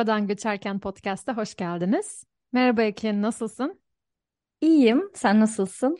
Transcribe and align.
Buradan 0.00 0.26
Göçerken 0.26 0.78
Podcast'a 0.80 1.36
hoş 1.36 1.54
geldiniz. 1.54 2.24
Merhaba 2.52 2.82
Ekin, 2.82 3.22
nasılsın? 3.22 3.80
İyiyim. 4.60 5.10
Sen 5.14 5.40
nasılsın? 5.40 5.98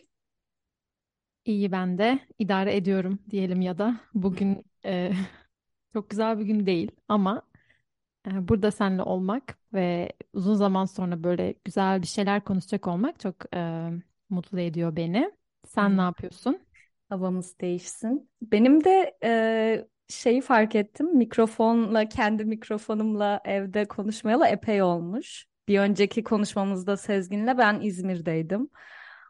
İyi 1.45 1.73
ben 1.73 1.99
de. 1.99 2.18
idare 2.39 2.77
ediyorum 2.77 3.18
diyelim 3.31 3.61
ya 3.61 3.79
da. 3.79 4.00
Bugün 4.14 4.64
e, 4.85 5.13
çok 5.93 6.11
güzel 6.11 6.39
bir 6.39 6.45
gün 6.45 6.67
değil 6.67 6.91
ama 7.09 7.43
e, 8.27 8.49
burada 8.49 8.71
seninle 8.71 9.03
olmak 9.03 9.59
ve 9.75 10.12
uzun 10.32 10.55
zaman 10.55 10.85
sonra 10.85 11.25
böyle 11.25 11.55
güzel 11.64 12.03
bir 12.03 12.07
şeyler 12.07 12.45
konuşacak 12.45 12.87
olmak 12.89 13.21
çok 13.21 13.55
e, 13.57 13.91
mutlu 14.30 14.61
ediyor 14.61 14.96
beni. 14.96 15.32
Sen 15.67 15.96
ne 15.96 15.96
Hmm. 15.96 15.98
yapıyorsun? 16.03 16.59
Havamız 17.09 17.61
değişsin. 17.61 18.31
Benim 18.43 18.85
de 18.85 19.18
e, 19.25 19.89
şeyi 20.11 20.41
fark 20.41 20.75
ettim. 20.75 21.17
Mikrofonla, 21.17 22.09
kendi 22.09 22.45
mikrofonumla 22.45 23.41
evde 23.45 23.85
konuşmayalı 23.89 24.46
epey 24.46 24.82
olmuş. 24.82 25.46
Bir 25.68 25.79
önceki 25.79 26.25
konuşmamızda 26.25 26.96
Sezgin'le 26.96 27.59
ben 27.59 27.81
İzmir'deydim. 27.81 28.71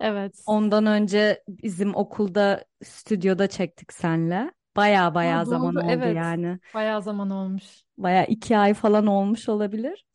Evet. 0.00 0.42
Ondan 0.46 0.86
önce 0.86 1.42
bizim 1.48 1.94
okulda 1.94 2.64
stüdyoda 2.84 3.46
çektik 3.46 3.92
senle. 3.92 4.50
Baya 4.76 5.14
baya 5.14 5.38
Ha, 5.38 5.44
zaman 5.44 5.74
doğru, 5.74 5.84
oldu 5.84 5.90
evet. 5.92 6.16
yani. 6.16 6.58
Bayağı 6.74 7.02
zaman 7.02 7.30
olmuş. 7.30 7.64
Baya 7.98 8.24
iki 8.24 8.58
ay 8.58 8.74
falan 8.74 9.06
olmuş 9.06 9.48
olabilir. 9.48 10.06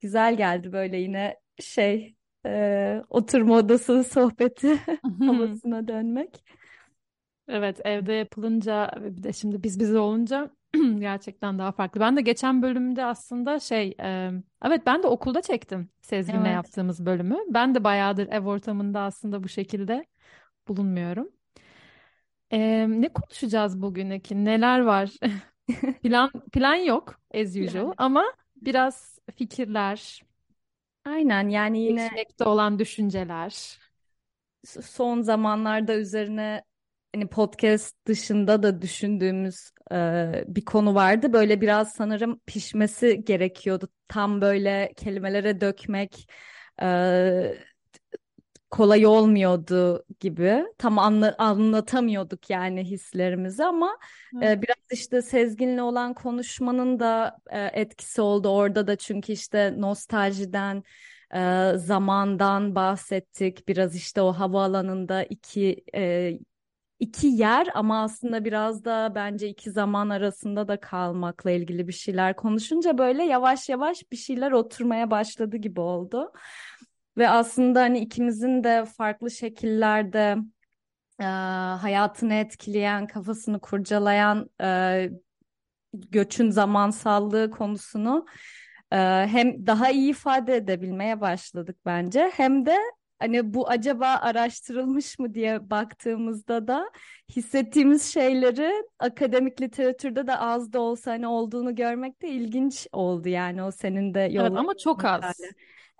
Güzel 0.00 0.36
geldi 0.36 0.72
böyle 0.72 0.96
yine 0.96 1.36
şey 1.60 2.14
e, 2.46 3.02
oturma 3.10 3.56
odası 3.56 4.04
sohbeti 4.04 4.78
havasına 5.26 5.88
dönmek. 5.88 6.44
Evet, 7.48 7.80
evde 7.84 8.12
yapılınca 8.12 8.90
ve 9.00 9.16
bir 9.16 9.22
de 9.22 9.32
şimdi 9.32 9.62
biz 9.62 9.80
bize 9.80 9.98
olunca 9.98 10.50
gerçekten 10.98 11.58
daha 11.58 11.72
farklı. 11.72 12.00
Ben 12.00 12.16
de 12.16 12.20
geçen 12.20 12.62
bölümde 12.62 13.04
aslında 13.04 13.60
şey, 13.60 13.94
e, 14.00 14.30
evet 14.64 14.82
ben 14.86 15.02
de 15.02 15.06
okulda 15.06 15.42
çektim 15.42 15.90
Sezgin'le 16.02 16.44
Evet. 16.44 16.52
yaptığımız 16.52 17.06
bölümü. 17.06 17.38
Ben 17.48 17.74
de 17.74 17.84
bayağıdır 17.84 18.28
ev 18.28 18.46
ortamında 18.46 19.00
aslında 19.00 19.42
bu 19.44 19.48
şekilde 19.48 20.06
bulunmuyorum. 20.68 21.30
E, 22.52 22.86
ne 22.88 23.08
konuşacağız 23.08 23.82
bugün 23.82 24.10
Ekin? 24.10 24.44
Neler 24.44 24.80
var? 24.80 25.10
Plan 26.02 26.30
plan 26.52 26.74
yok 26.76 27.20
as 27.34 27.56
usual 27.56 27.92
Yani. 27.92 27.94
ama 27.98 28.24
biraz 28.56 29.18
fikirler, 29.36 30.22
Aynen 31.04 31.48
yani 31.48 31.80
yine 31.82 32.10
olan 32.44 32.78
düşünceler. 32.78 33.78
son 34.64 35.22
zamanlarda 35.22 35.94
üzerine 35.96 36.64
hani 37.14 37.26
podcast 37.28 38.06
dışında 38.06 38.62
da 38.62 38.82
düşündüğümüz 38.82 39.70
e, 39.92 40.44
bir 40.48 40.64
konu 40.64 40.94
vardı. 40.94 41.32
Böyle 41.32 41.60
biraz 41.60 41.92
sanırım 41.92 42.40
pişmesi 42.46 43.24
gerekiyordu. 43.24 43.88
Tam 44.08 44.40
böyle 44.40 44.92
kelimelere 44.96 45.60
dökmek 45.60 46.28
e, 46.82 47.54
kolay 48.70 49.06
olmuyordu 49.06 50.04
gibi. 50.20 50.64
Tam 50.78 50.98
anla- 50.98 51.34
anlatamıyorduk 51.38 52.50
yani 52.50 52.84
hislerimizi 52.84 53.64
ama 53.64 53.98
Evet. 54.42 54.58
e, 54.58 54.62
biraz 54.62 54.76
işte 54.92 55.22
Sezgin'le 55.22 55.78
olan 55.78 56.14
konuşmanın 56.14 57.00
da 57.00 57.38
e, 57.50 57.60
etkisi 57.64 58.20
oldu 58.20 58.48
orada 58.48 58.86
da 58.86 58.96
çünkü 58.96 59.32
işte 59.32 59.74
nostaljiden 59.76 60.82
e, 61.34 61.72
zamandan 61.76 62.74
bahsettik. 62.74 63.68
Biraz 63.68 63.96
işte 63.96 64.22
o 64.22 64.32
havaalanında 64.32 65.22
iki 65.22 65.84
e, 65.94 66.32
iki 67.00 67.26
yer 67.26 67.68
ama 67.74 68.02
aslında 68.02 68.44
biraz 68.44 68.84
da 68.84 69.12
bence 69.14 69.48
iki 69.48 69.70
zaman 69.70 70.08
arasında 70.08 70.68
da 70.68 70.80
kalmakla 70.80 71.50
ilgili 71.50 71.88
bir 71.88 71.92
şeyler 71.92 72.36
konuşunca 72.36 72.98
böyle 72.98 73.24
yavaş 73.24 73.68
yavaş 73.68 74.12
bir 74.12 74.16
şeyler 74.16 74.52
oturmaya 74.52 75.10
başladı 75.10 75.56
gibi 75.56 75.80
oldu. 75.80 76.32
Ve 77.18 77.28
aslında 77.28 77.80
hani 77.80 77.98
ikimizin 77.98 78.64
de 78.64 78.84
farklı 78.84 79.30
şekillerde 79.30 80.36
e, 81.20 81.24
hayatını 81.80 82.34
etkileyen, 82.34 83.06
kafasını 83.06 83.60
kurcalayan 83.60 84.50
e, 84.60 85.10
göçün 85.92 86.50
zamansallığı 86.50 87.50
konusunu 87.50 88.26
e, 88.92 88.96
hem 89.30 89.66
daha 89.66 89.90
iyi 89.90 90.10
ifade 90.10 90.56
edebilmeye 90.56 91.20
başladık 91.20 91.76
bence. 91.86 92.30
Hem 92.34 92.66
de 92.66 92.76
hani 93.24 93.54
bu 93.54 93.68
acaba 93.68 94.06
araştırılmış 94.06 95.18
mı 95.18 95.34
diye 95.34 95.70
baktığımızda 95.70 96.68
da 96.68 96.90
hissettiğimiz 97.36 98.12
şeyleri 98.12 98.72
akademik 98.98 99.60
literatürde 99.60 100.26
de 100.26 100.36
az 100.36 100.72
da 100.72 100.80
olsa 100.80 101.10
hani 101.12 101.26
olduğunu 101.26 101.74
görmek 101.74 102.22
de 102.22 102.28
ilginç 102.28 102.86
oldu 102.92 103.28
yani 103.28 103.62
o 103.62 103.70
senin 103.70 104.14
de 104.14 104.20
Evet 104.20 104.34
yolladığın 104.34 104.56
ama 104.56 104.74
çok 104.76 105.04
az. 105.04 105.22
makale. 105.22 105.50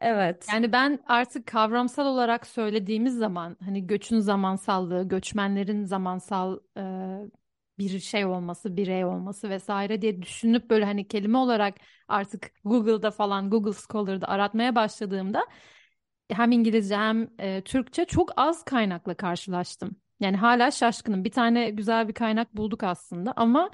Evet. 0.00 0.46
Yani 0.52 0.72
ben 0.72 0.98
artık 1.06 1.46
kavramsal 1.46 2.06
olarak 2.06 2.46
söylediğimiz 2.46 3.16
zaman 3.16 3.56
hani 3.64 3.86
göçün 3.86 4.18
zamansallığı, 4.20 5.08
göçmenlerin 5.08 5.84
zamansal 5.84 6.58
e, 6.76 6.82
bir 7.78 8.00
şey 8.00 8.24
olması, 8.24 8.76
birey 8.76 9.04
olması 9.04 9.50
vesaire 9.50 10.02
diye 10.02 10.22
düşünüp 10.22 10.70
böyle 10.70 10.84
hani 10.84 11.08
kelime 11.08 11.38
olarak 11.38 11.74
artık 12.08 12.50
Google'da 12.64 13.10
falan 13.10 13.50
Google 13.50 13.72
Scholar'da 13.72 14.28
aratmaya 14.28 14.74
başladığımda 14.74 15.46
hem 16.30 16.52
İngilizce 16.52 16.96
hem 16.96 17.28
e, 17.38 17.62
Türkçe 17.62 18.04
çok 18.04 18.32
az 18.36 18.64
kaynakla 18.64 19.14
karşılaştım. 19.14 19.96
Yani 20.20 20.36
hala 20.36 20.70
şaşkınım. 20.70 21.24
Bir 21.24 21.30
tane 21.30 21.70
güzel 21.70 22.08
bir 22.08 22.12
kaynak 22.12 22.56
bulduk 22.56 22.82
aslında 22.82 23.32
ama 23.36 23.70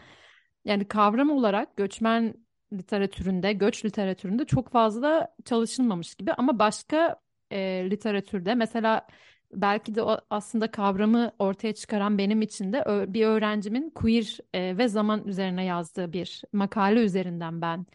yani 0.65 0.89
kavram 0.89 1.31
olarak 1.31 1.77
göçmen 1.77 2.35
literatüründe, 2.73 3.53
göç 3.53 3.85
literatüründe 3.85 4.45
çok 4.45 4.71
fazla 4.73 5.35
çalışılmamış 5.45 6.15
gibi 6.15 6.33
ama 6.33 6.59
başka 6.59 7.21
e, 7.51 7.91
literatürde 7.91 8.55
mesela 8.55 9.07
belki 9.53 9.95
de 9.95 10.03
o 10.03 10.19
aslında 10.31 10.71
kavramı 10.71 11.33
ortaya 11.39 11.75
çıkaran 11.75 12.19
benim 12.19 12.43
için 12.43 12.73
de 12.73 12.85
bir 13.15 13.27
öğrencimin 13.27 13.91
queer 13.91 14.39
e, 14.55 14.79
ve 14.79 14.89
zaman 14.89 15.27
üzerine 15.29 15.65
yazdığı 15.65 16.13
bir 16.13 16.43
makale 16.53 17.01
üzerinden 17.05 17.61
ben 17.61 17.87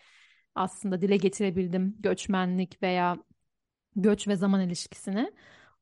aslında 0.56 1.02
dile 1.02 1.18
getirebildim 1.18 1.96
göçmenlik 2.00 2.84
veya 2.84 3.18
göç 3.96 4.28
ve 4.28 4.36
zaman 4.36 4.62
ilişkisini. 4.62 5.32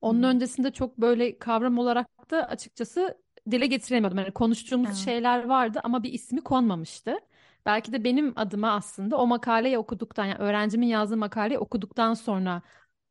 Onun 0.02 0.24
öncesinde 0.24 0.72
çok 0.72 0.98
böyle 0.98 1.40
kavram 1.40 1.78
olarak 1.78 2.32
da 2.32 2.48
açıkçası 2.48 3.18
dile 3.52 3.68
getiremiyordum. 3.68 4.18
Yani 4.18 4.32
konuştuğumuz 4.32 4.88
Evet. 4.90 4.98
şeyler 4.98 5.44
vardı 5.46 5.80
ama 5.84 6.04
bir 6.04 6.14
ismi 6.14 6.42
konmamıştı. 6.42 7.20
Belki 7.66 7.94
de 7.94 8.04
benim 8.04 8.34
adıma 8.36 8.72
aslında 8.72 9.18
o 9.18 9.28
makaleyi 9.28 9.78
okuduktan, 9.78 10.26
yani 10.26 10.38
öğrencimin 10.40 10.88
yazdığı 10.88 11.18
makaleyi 11.18 11.60
okuduktan 11.60 12.14
sonra, 12.14 12.62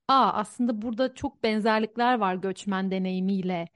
aa 0.08 0.32
aslında 0.32 0.82
burada 0.82 1.14
çok 1.14 1.42
benzerlikler 1.42 2.18
var 2.18 2.34
göçmen 2.34 2.90
deneyimiyle 2.90 3.68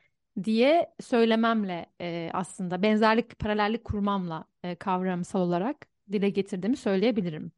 diye 0.44 0.94
söylememle 1.00 1.86
e, 2.00 2.30
aslında 2.32 2.82
benzerlik, 2.82 3.38
paralellik 3.38 3.84
kurmamla 3.84 4.44
e, 4.62 4.74
kavramsal 4.74 5.40
olarak 5.40 5.86
dile 6.12 6.30
getirdiğimi 6.30 6.76
söyleyebilirim. 6.76 7.52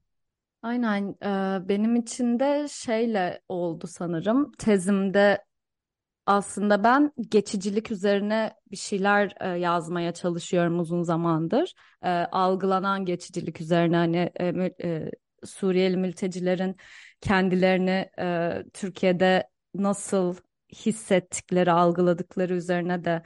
Aynen 0.63 1.15
benim 1.69 1.97
için 1.97 2.39
de 2.41 2.67
şeyle 2.71 3.41
oldu 3.49 3.87
sanırım 3.87 4.53
tezimde 4.53 5.45
aslında 6.27 6.85
ben 6.85 7.13
geçicilik 7.29 7.91
üzerine 7.91 8.55
bir 8.71 8.77
şeyler 8.77 9.57
yazmaya 9.57 10.15
çalışıyorum 10.15 10.81
uzun 10.81 11.03
zamandır. 11.03 11.75
Algılanan 12.33 13.05
geçicilik 13.05 13.61
üzerine 13.61 13.97
hani 13.97 14.33
Suriyeli 15.45 15.97
mültecilerin 15.97 16.77
kendilerini 17.21 18.11
Türkiye'de 18.75 19.49
nasıl 19.75 20.37
hissettikleri, 20.75 21.73
algıladıkları 21.73 22.55
üzerine 22.55 23.05
de 23.05 23.23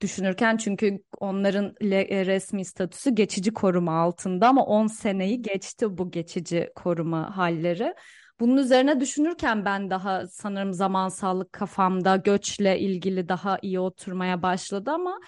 düşünürken 0.00 0.56
çünkü 0.56 0.98
onların 1.18 1.74
e, 1.80 2.26
resmi 2.26 2.64
statüsü 2.64 3.10
geçici 3.10 3.52
koruma 3.52 4.00
altında 4.00 4.48
ama 4.48 4.64
10 4.64 4.86
seneyi 4.86 5.42
geçti 5.42 5.98
bu 5.98 6.10
geçici 6.10 6.70
koruma 6.74 7.36
halleri. 7.36 7.94
Bunun 8.40 8.56
üzerine 8.56 9.00
düşünürken 9.00 9.64
ben 9.64 9.90
daha 9.90 10.26
sanırım 10.26 10.72
zamansallık 10.72 11.52
kafamda 11.52 12.16
göçle 12.16 12.78
ilgili 12.80 13.28
daha 13.28 13.58
iyi 13.62 13.80
oturmaya 13.80 14.42
başladı 14.42 14.90
ama 14.90 15.20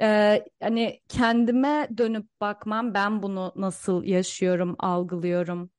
e, 0.00 0.42
hani 0.62 1.00
kendime 1.08 1.88
dönüp 1.98 2.26
bakmam 2.40 2.94
ben 2.94 3.22
bunu 3.22 3.52
nasıl 3.56 4.04
yaşıyorum, 4.04 4.76
algılıyorum 4.78 5.70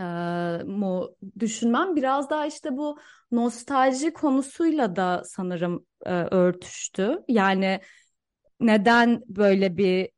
e, 0.00 0.64
mu 0.64 1.16
düşünmem 1.40 1.96
biraz 1.96 2.30
daha 2.30 2.46
işte 2.46 2.76
bu 2.76 2.98
nostalji 3.32 4.12
konusuyla 4.12 4.96
da 4.96 5.22
sanırım 5.26 5.86
e, 6.06 6.10
örtüştü. 6.12 7.18
Yani 7.28 7.80
neden 8.60 9.22
böyle 9.28 9.76
bir 9.76 10.10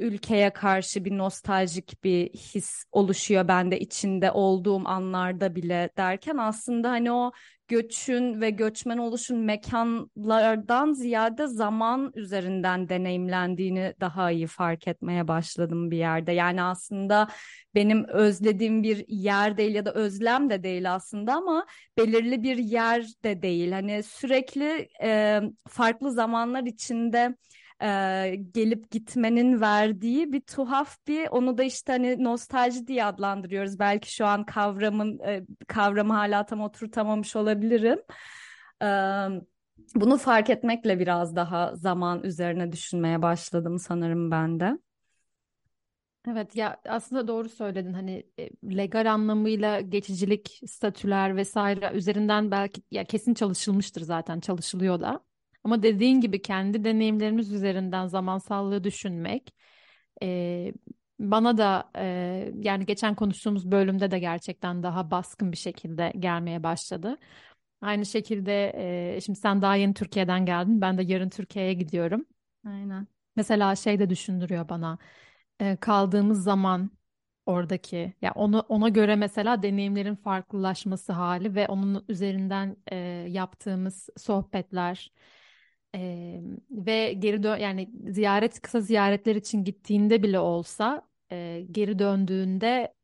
ülkeye 0.00 0.50
karşı 0.50 1.04
bir 1.04 1.18
nostaljik 1.18 2.04
bir 2.04 2.28
his 2.28 2.84
oluşuyor 2.92 3.48
bende 3.48 3.80
içinde 3.80 4.32
olduğum 4.32 4.88
anlarda 4.88 5.54
bile 5.54 5.90
derken 5.96 6.36
aslında 6.36 6.90
hani 6.90 7.12
o 7.12 7.32
göçün 7.70 8.40
ve 8.40 8.50
göçmen 8.50 8.98
oluşun 8.98 9.38
mekanlardan 9.38 10.92
ziyade 10.92 11.46
zaman 11.46 12.12
üzerinden 12.14 12.88
deneyimlendiğini 12.88 13.94
daha 14.00 14.30
iyi 14.30 14.46
fark 14.46 14.88
etmeye 14.88 15.28
başladım 15.28 15.90
bir 15.90 15.96
yerde. 15.96 16.32
Yani 16.32 16.62
aslında 16.62 17.28
benim 17.74 18.04
özlediğim 18.04 18.82
bir 18.82 19.04
yer 19.08 19.56
değil 19.56 19.74
ya 19.74 19.86
da 19.86 19.92
özlem 19.92 20.50
de 20.50 20.62
değil 20.62 20.94
aslında 20.94 21.34
ama 21.34 21.66
belirli 21.98 22.42
bir 22.42 22.56
yer 22.56 23.06
de 23.24 23.42
değil. 23.42 23.72
Hani 23.72 24.02
sürekli 24.02 24.88
e, 25.02 25.40
farklı 25.68 26.12
zamanlar 26.12 26.62
içinde 26.62 27.36
e, 27.82 28.34
gelip 28.54 28.90
gitmenin 28.90 29.60
verdiği 29.60 30.32
bir 30.32 30.40
tuhaf 30.40 30.96
bir 31.06 31.28
onu 31.28 31.58
da 31.58 31.62
işte 31.62 31.92
hani 31.92 32.24
nostalji 32.24 32.86
diye 32.86 33.04
adlandırıyoruz. 33.04 33.78
Belki 33.78 34.14
şu 34.14 34.26
an 34.26 34.44
kavramın 34.44 35.18
e, 35.18 35.46
kavramı 35.68 36.12
hala 36.12 36.46
tam 36.46 36.60
oturtamamış 36.60 37.36
olabilirim. 37.36 37.98
E, 38.82 38.86
bunu 39.94 40.16
fark 40.16 40.50
etmekle 40.50 40.98
biraz 40.98 41.36
daha 41.36 41.76
zaman 41.76 42.24
üzerine 42.24 42.72
düşünmeye 42.72 43.22
başladım 43.22 43.78
sanırım 43.78 44.30
ben 44.30 44.60
de. 44.60 44.78
Evet 46.28 46.56
ya 46.56 46.80
aslında 46.88 47.28
doğru 47.28 47.48
söyledin 47.48 47.92
hani 47.92 48.26
e, 48.38 48.50
legal 48.76 49.12
anlamıyla 49.12 49.80
geçicilik 49.80 50.60
statüler 50.66 51.36
vesaire 51.36 51.90
üzerinden 51.94 52.50
belki 52.50 52.82
ya 52.90 53.04
kesin 53.04 53.34
çalışılmıştır 53.34 54.00
zaten 54.00 54.40
çalışılıyor 54.40 55.00
da. 55.00 55.29
Ama 55.64 55.82
dediğin 55.82 56.20
gibi 56.20 56.42
kendi 56.42 56.84
deneyimlerimiz 56.84 57.52
üzerinden 57.52 58.06
zamansallığı 58.06 58.84
düşünmek 58.84 59.54
e, 60.22 60.72
bana 61.18 61.58
da 61.58 61.90
e, 61.96 62.04
yani 62.54 62.86
geçen 62.86 63.14
konuştuğumuz 63.14 63.70
bölümde 63.70 64.10
de 64.10 64.18
gerçekten 64.18 64.82
daha 64.82 65.10
baskın 65.10 65.52
bir 65.52 65.56
şekilde 65.56 66.12
gelmeye 66.18 66.62
başladı. 66.62 67.18
Aynı 67.80 68.06
şekilde 68.06 68.72
e, 69.16 69.20
şimdi 69.20 69.38
sen 69.38 69.62
daha 69.62 69.76
yeni 69.76 69.94
Türkiye'den 69.94 70.46
geldin. 70.46 70.80
Ben 70.80 70.98
de 70.98 71.02
yarın 71.02 71.28
Türkiye'ye 71.28 71.72
gidiyorum. 71.72 72.26
Aynen. 72.66 73.06
Mesela 73.36 73.76
şey 73.76 73.98
de 73.98 74.10
düşündürüyor 74.10 74.68
bana. 74.68 74.98
E, 75.60 75.76
kaldığımız 75.76 76.42
zaman 76.42 76.90
oradaki 77.46 78.14
ya 78.22 78.32
onu 78.34 78.60
ona 78.68 78.88
göre 78.88 79.16
mesela 79.16 79.62
deneyimlerin 79.62 80.14
farklılaşması 80.14 81.12
hali 81.12 81.54
ve 81.54 81.68
onun 81.68 82.04
üzerinden 82.08 82.76
e, 82.92 82.96
yaptığımız 83.28 84.08
sohbetler 84.16 85.12
e, 85.94 86.40
ve 86.70 87.12
geri 87.12 87.42
dön 87.42 87.56
yani 87.56 87.90
ziyaret 88.08 88.60
kısa 88.62 88.80
ziyaretler 88.80 89.36
için 89.36 89.64
gittiğinde 89.64 90.22
bile 90.22 90.38
olsa 90.38 91.02
e, 91.32 91.66
geri 91.70 91.98
döndüğünde 91.98 92.94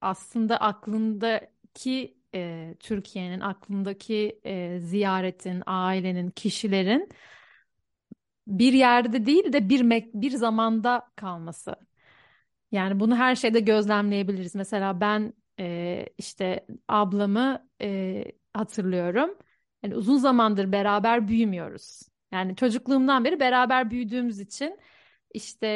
aslında 0.00 0.56
aklındaki 0.56 2.16
e, 2.34 2.74
Türkiye'nin 2.80 3.40
aklındaki 3.40 4.40
e, 4.44 4.80
ziyaretin, 4.80 5.62
ailenin, 5.66 6.30
kişilerin 6.30 7.08
bir 8.46 8.72
yerde 8.72 9.26
değil 9.26 9.52
de 9.52 9.68
bir 9.68 9.90
bir 10.14 10.30
zamanda 10.30 11.02
kalması. 11.16 11.76
Yani 12.72 13.00
bunu 13.00 13.16
her 13.16 13.34
şeyde 13.36 13.60
gözlemleyebiliriz. 13.60 14.54
Mesela 14.54 15.00
ben 15.00 15.32
e, 15.60 16.06
işte 16.18 16.66
ablamı 16.88 17.68
e, 17.82 18.24
hatırlıyorum. 18.54 19.30
Yani 19.82 19.96
uzun 19.96 20.16
zamandır 20.16 20.72
beraber 20.72 21.28
büyümüyoruz. 21.28 22.02
Yani 22.36 22.56
çocukluğumdan 22.56 23.24
beri 23.24 23.40
beraber 23.40 23.90
büyüdüğümüz 23.90 24.40
için 24.40 24.78
işte 25.34 25.66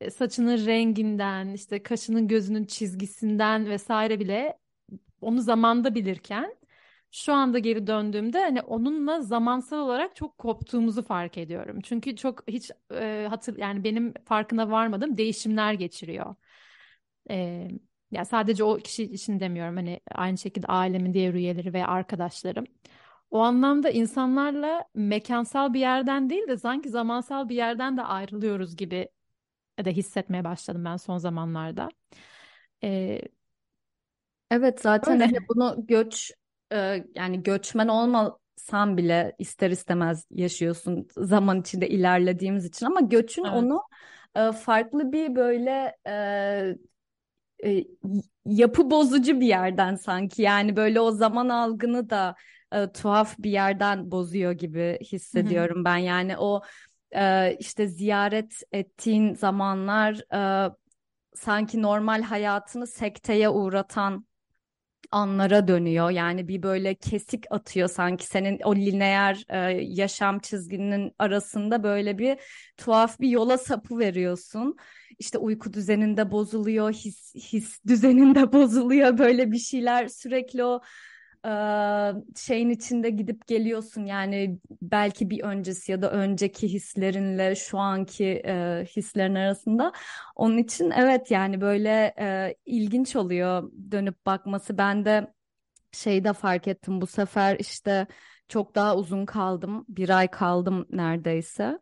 e, 0.00 0.10
saçının 0.10 0.66
renginden, 0.66 1.48
işte 1.54 1.82
kaşının 1.82 2.28
gözünün 2.28 2.64
çizgisinden 2.64 3.66
vesaire 3.70 4.20
bile 4.20 4.58
onu 5.20 5.40
zamanda 5.40 5.94
bilirken 5.94 6.56
şu 7.10 7.32
anda 7.34 7.58
geri 7.58 7.86
döndüğümde 7.86 8.40
hani 8.40 8.62
onunla 8.62 9.22
zamansal 9.22 9.78
olarak 9.78 10.16
çok 10.16 10.38
koptuğumuzu 10.38 11.02
fark 11.02 11.38
ediyorum. 11.38 11.80
Çünkü 11.80 12.16
çok 12.16 12.48
hiç 12.48 12.70
e, 12.94 13.26
hatır 13.30 13.58
yani 13.58 13.84
benim 13.84 14.14
farkına 14.24 14.70
varmadığım 14.70 15.16
değişimler 15.18 15.72
geçiriyor. 15.72 16.34
E, 17.30 17.68
yani 18.10 18.26
sadece 18.26 18.64
o 18.64 18.76
kişi 18.76 19.04
için 19.04 19.40
demiyorum 19.40 19.76
hani 19.76 20.00
aynı 20.14 20.38
şekilde 20.38 20.66
ailemin 20.66 21.14
diğer 21.14 21.34
üyeleri 21.34 21.72
ve 21.72 21.86
arkadaşlarım. 21.86 22.66
O 23.30 23.38
anlamda 23.40 23.90
insanlarla 23.90 24.84
mekansal 24.94 25.74
bir 25.74 25.80
yerden 25.80 26.30
değil 26.30 26.48
de 26.48 26.58
sanki 26.58 26.88
zamansal 26.90 27.48
bir 27.48 27.56
yerden 27.56 27.96
de 27.96 28.02
ayrılıyoruz 28.02 28.76
gibi 28.76 29.08
de 29.84 29.92
hissetmeye 29.92 30.44
başladım 30.44 30.84
ben 30.84 30.96
son 30.96 31.18
zamanlarda. 31.18 31.88
Ee, 32.84 33.22
Evet 34.50 34.80
zaten 34.80 35.18
öyle. 35.20 35.30
hani 35.32 35.48
bunu 35.48 35.86
göç 35.86 36.32
e, 36.72 37.04
yani 37.14 37.42
göçmen 37.42 37.88
olmasan 37.88 38.96
bile 38.96 39.34
ister 39.38 39.70
istemez 39.70 40.26
yaşıyorsun 40.30 41.08
zaman 41.16 41.60
içinde 41.60 41.88
ilerlediğimiz 41.88 42.64
için 42.64 42.86
ama 42.86 43.00
göçün 43.00 43.44
Evet. 43.44 43.54
onu 43.54 43.82
e, 44.36 44.52
farklı 44.52 45.12
bir 45.12 45.36
böyle 45.36 45.96
e, 46.06 46.76
e, 47.64 47.84
yapı 48.46 48.90
bozucu 48.90 49.40
bir 49.40 49.46
yerden 49.46 49.94
sanki 49.94 50.42
yani 50.42 50.76
böyle 50.76 51.00
o 51.00 51.10
zaman 51.10 51.48
algını 51.48 52.10
da 52.10 52.34
e, 52.72 52.92
tuhaf 52.92 53.38
bir 53.38 53.50
yerden 53.50 54.10
bozuyor 54.10 54.52
gibi 54.52 54.98
hissediyorum 55.02 55.84
ben 55.84 55.96
yani 55.96 56.38
o 56.38 56.62
e, 57.16 57.56
işte 57.60 57.86
ziyaret 57.86 58.62
ettiğin 58.72 59.34
zamanlar 59.34 60.34
e, 60.34 60.70
sanki 61.34 61.82
normal 61.82 62.22
hayatını 62.22 62.86
sekteye 62.86 63.48
uğratan 63.48 64.28
anlara 65.10 65.68
dönüyor. 65.68 66.10
Yani 66.10 66.48
bir 66.48 66.62
böyle 66.62 66.94
kesik 66.94 67.44
atıyor 67.50 67.88
sanki 67.88 68.26
senin 68.26 68.60
o 68.64 68.76
lineer 68.76 69.44
e, 69.48 69.58
yaşam 69.82 70.38
çizginin 70.38 71.12
arasında 71.18 71.82
böyle 71.82 72.18
bir 72.18 72.38
tuhaf 72.76 73.20
bir 73.20 73.28
yola 73.28 73.58
sapı 73.58 73.98
veriyorsun. 73.98 74.76
İşte 75.18 75.38
uyku 75.38 75.72
düzeninde 75.72 76.30
bozuluyor, 76.30 76.92
his, 76.92 77.34
his 77.34 77.84
düzeninde 77.86 78.52
bozuluyor 78.52 79.18
böyle 79.18 79.52
bir 79.52 79.58
şeyler 79.58 80.08
sürekli 80.08 80.64
o 80.64 80.80
şeyin 82.36 82.70
içinde 82.70 83.10
gidip 83.10 83.46
geliyorsun. 83.46 84.04
Yani 84.04 84.58
belki 84.82 85.30
bir 85.30 85.40
öncesi 85.42 85.92
ya 85.92 86.02
da 86.02 86.10
önceki 86.10 86.72
hislerinle 86.72 87.54
şu 87.54 87.78
anki 87.78 88.42
hislerin 88.96 89.34
arasında. 89.34 89.92
Onun 90.36 90.58
için 90.58 90.90
evet 90.90 91.30
yani 91.30 91.60
böyle 91.60 92.14
ilginç 92.66 93.16
oluyor 93.16 93.72
dönüp 93.90 94.26
bakması. 94.26 94.78
Ben 94.78 95.04
de 95.04 95.32
şeyde 95.92 96.32
fark 96.32 96.68
ettim 96.68 97.00
bu 97.00 97.06
sefer 97.06 97.56
işte 97.60 98.06
çok 98.48 98.74
daha 98.74 98.96
uzun 98.96 99.26
kaldım. 99.26 99.84
Bir 99.88 100.10
ay 100.18 100.28
kaldım 100.28 100.86
neredeyse. 100.90 101.78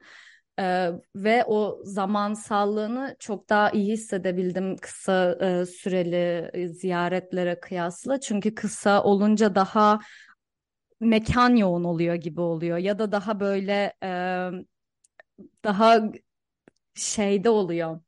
Ee, 0.58 0.90
ve 1.16 1.44
o 1.46 1.80
zamansallığını 1.84 3.16
çok 3.18 3.48
daha 3.48 3.70
iyi 3.70 3.92
hissedebildim 3.92 4.76
kısa 4.76 5.38
e, 5.40 5.66
süreli 5.66 6.50
e, 6.52 6.68
ziyaretlere 6.68 7.60
kıyasla. 7.60 8.20
Çünkü 8.20 8.54
kısa 8.54 9.02
olunca 9.02 9.54
daha 9.54 10.00
mekan 11.00 11.56
yoğun 11.56 11.84
oluyor 11.84 12.14
gibi 12.14 12.40
oluyor 12.40 12.78
ya 12.78 12.98
da 12.98 13.12
daha 13.12 13.40
böyle 13.40 13.92
e, 14.02 14.08
daha 15.64 16.02
şeyde 16.94 17.50
oluyor 17.50 18.00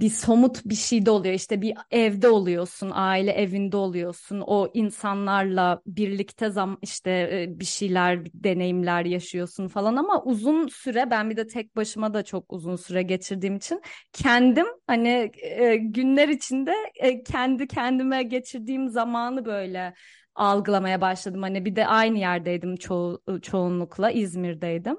bir 0.00 0.10
somut 0.10 0.64
bir 0.64 0.74
şeyde 0.74 1.10
oluyor. 1.10 1.34
İşte 1.34 1.62
bir 1.62 1.74
evde 1.90 2.28
oluyorsun 2.28 2.90
aile 2.94 3.32
evinde 3.32 3.76
oluyorsun. 3.76 4.42
O 4.46 4.70
insanlarla 4.74 5.82
birlikte 5.86 6.50
zam 6.50 6.78
işte 6.82 7.10
e, 7.10 7.60
bir 7.60 7.64
şeyler 7.64 8.24
bir 8.24 8.30
deneyimler 8.34 9.04
yaşıyorsun 9.04 9.68
falan 9.68 9.96
ama 9.96 10.22
uzun 10.22 10.68
süre 10.68 11.10
ben 11.10 11.30
bir 11.30 11.36
de 11.36 11.46
tek 11.46 11.76
başıma 11.76 12.14
da 12.14 12.22
çok 12.22 12.52
uzun 12.52 12.76
süre 12.76 13.02
geçirdiğim 13.02 13.56
için 13.56 13.80
kendim 14.12 14.66
hani 14.86 15.30
e, 15.42 15.76
günler 15.76 16.28
içinde 16.28 16.74
e, 16.94 17.22
kendi 17.22 17.66
kendime 17.66 18.22
geçirdiğim 18.22 18.88
zamanı 18.88 19.44
böyle 19.44 19.94
algılamaya 20.34 21.00
başladım. 21.00 21.42
Hani 21.42 21.64
bir 21.64 21.76
de 21.76 21.86
aynı 21.86 22.18
yerdeydim 22.18 22.76
ço 22.76 23.18
çoğunlukla 23.42 24.10
İzmir'deydim. 24.10 24.96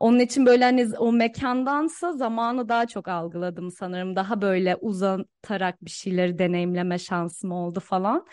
Onun 0.00 0.18
için 0.18 0.46
böyle 0.46 0.64
hani 0.64 0.98
o 0.98 1.12
mekandansa 1.12 2.12
zamanı 2.12 2.68
daha 2.68 2.86
çok 2.86 3.08
algıladım 3.08 3.70
sanırım. 3.70 4.16
Daha 4.16 4.42
böyle 4.42 4.76
uzatarak 4.76 5.84
bir 5.84 5.90
şeyleri 5.90 6.38
deneyimleme 6.38 6.98
şansım 6.98 7.52
oldu 7.52 7.80
falan. 7.80 8.26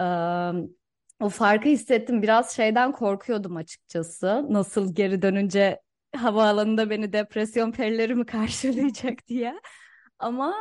Ee, 0.00 0.02
o 1.20 1.28
farkı 1.28 1.68
hissettim. 1.68 2.22
Biraz 2.22 2.56
şeyden 2.56 2.92
korkuyordum 2.92 3.56
açıkçası. 3.56 4.46
Nasıl 4.50 4.94
geri 4.94 5.22
dönünce 5.22 5.80
havaalanında 6.16 6.90
beni 6.90 7.12
depresyon 7.12 7.72
perileri 7.72 8.14
mi 8.14 8.26
karşılayacak 8.26 9.18
diye. 9.28 9.60
Ama 10.20 10.54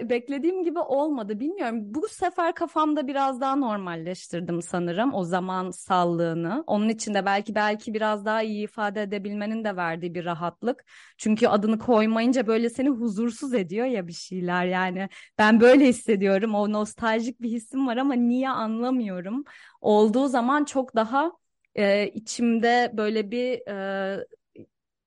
e, 0.00 0.10
beklediğim 0.10 0.64
gibi 0.64 0.78
olmadı. 0.78 1.40
Bilmiyorum. 1.40 1.76
Bu 1.94 2.08
sefer 2.08 2.54
kafamda 2.54 3.06
biraz 3.06 3.40
daha 3.40 3.56
normalleştirdim 3.56 4.62
sanırım 4.62 5.14
o 5.14 5.24
zaman 5.24 5.70
sallığını. 5.70 6.64
Onun 6.66 6.88
için 6.88 7.14
de 7.14 7.26
belki 7.26 7.54
belki 7.54 7.94
biraz 7.94 8.24
daha 8.24 8.42
iyi 8.42 8.64
ifade 8.64 9.02
edebilmenin 9.02 9.64
de 9.64 9.76
verdiği 9.76 10.14
bir 10.14 10.24
rahatlık. 10.24 10.84
Çünkü 11.18 11.46
adını 11.48 11.78
koymayınca 11.78 12.46
böyle 12.46 12.70
seni 12.70 12.88
huzursuz 12.88 13.54
ediyor 13.54 13.86
ya 13.86 14.06
bir 14.08 14.12
şeyler 14.12 14.66
yani. 14.66 15.08
Ben 15.38 15.60
böyle 15.60 15.86
hissediyorum. 15.88 16.54
O 16.54 16.72
nostaljik 16.72 17.40
bir 17.42 17.48
hissim 17.50 17.86
var 17.86 17.96
ama 17.96 18.14
niye 18.14 18.50
anlamıyorum. 18.50 19.44
Olduğu 19.80 20.28
zaman 20.28 20.64
çok 20.64 20.96
daha 20.96 21.32
e, 21.74 22.08
içimde 22.08 22.90
böyle 22.96 23.30
bir 23.30 23.68
e, 23.68 24.26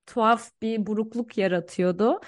tuhaf 0.06 0.50
bir 0.62 0.86
burukluk 0.86 1.38
yaratıyordu. 1.38 2.20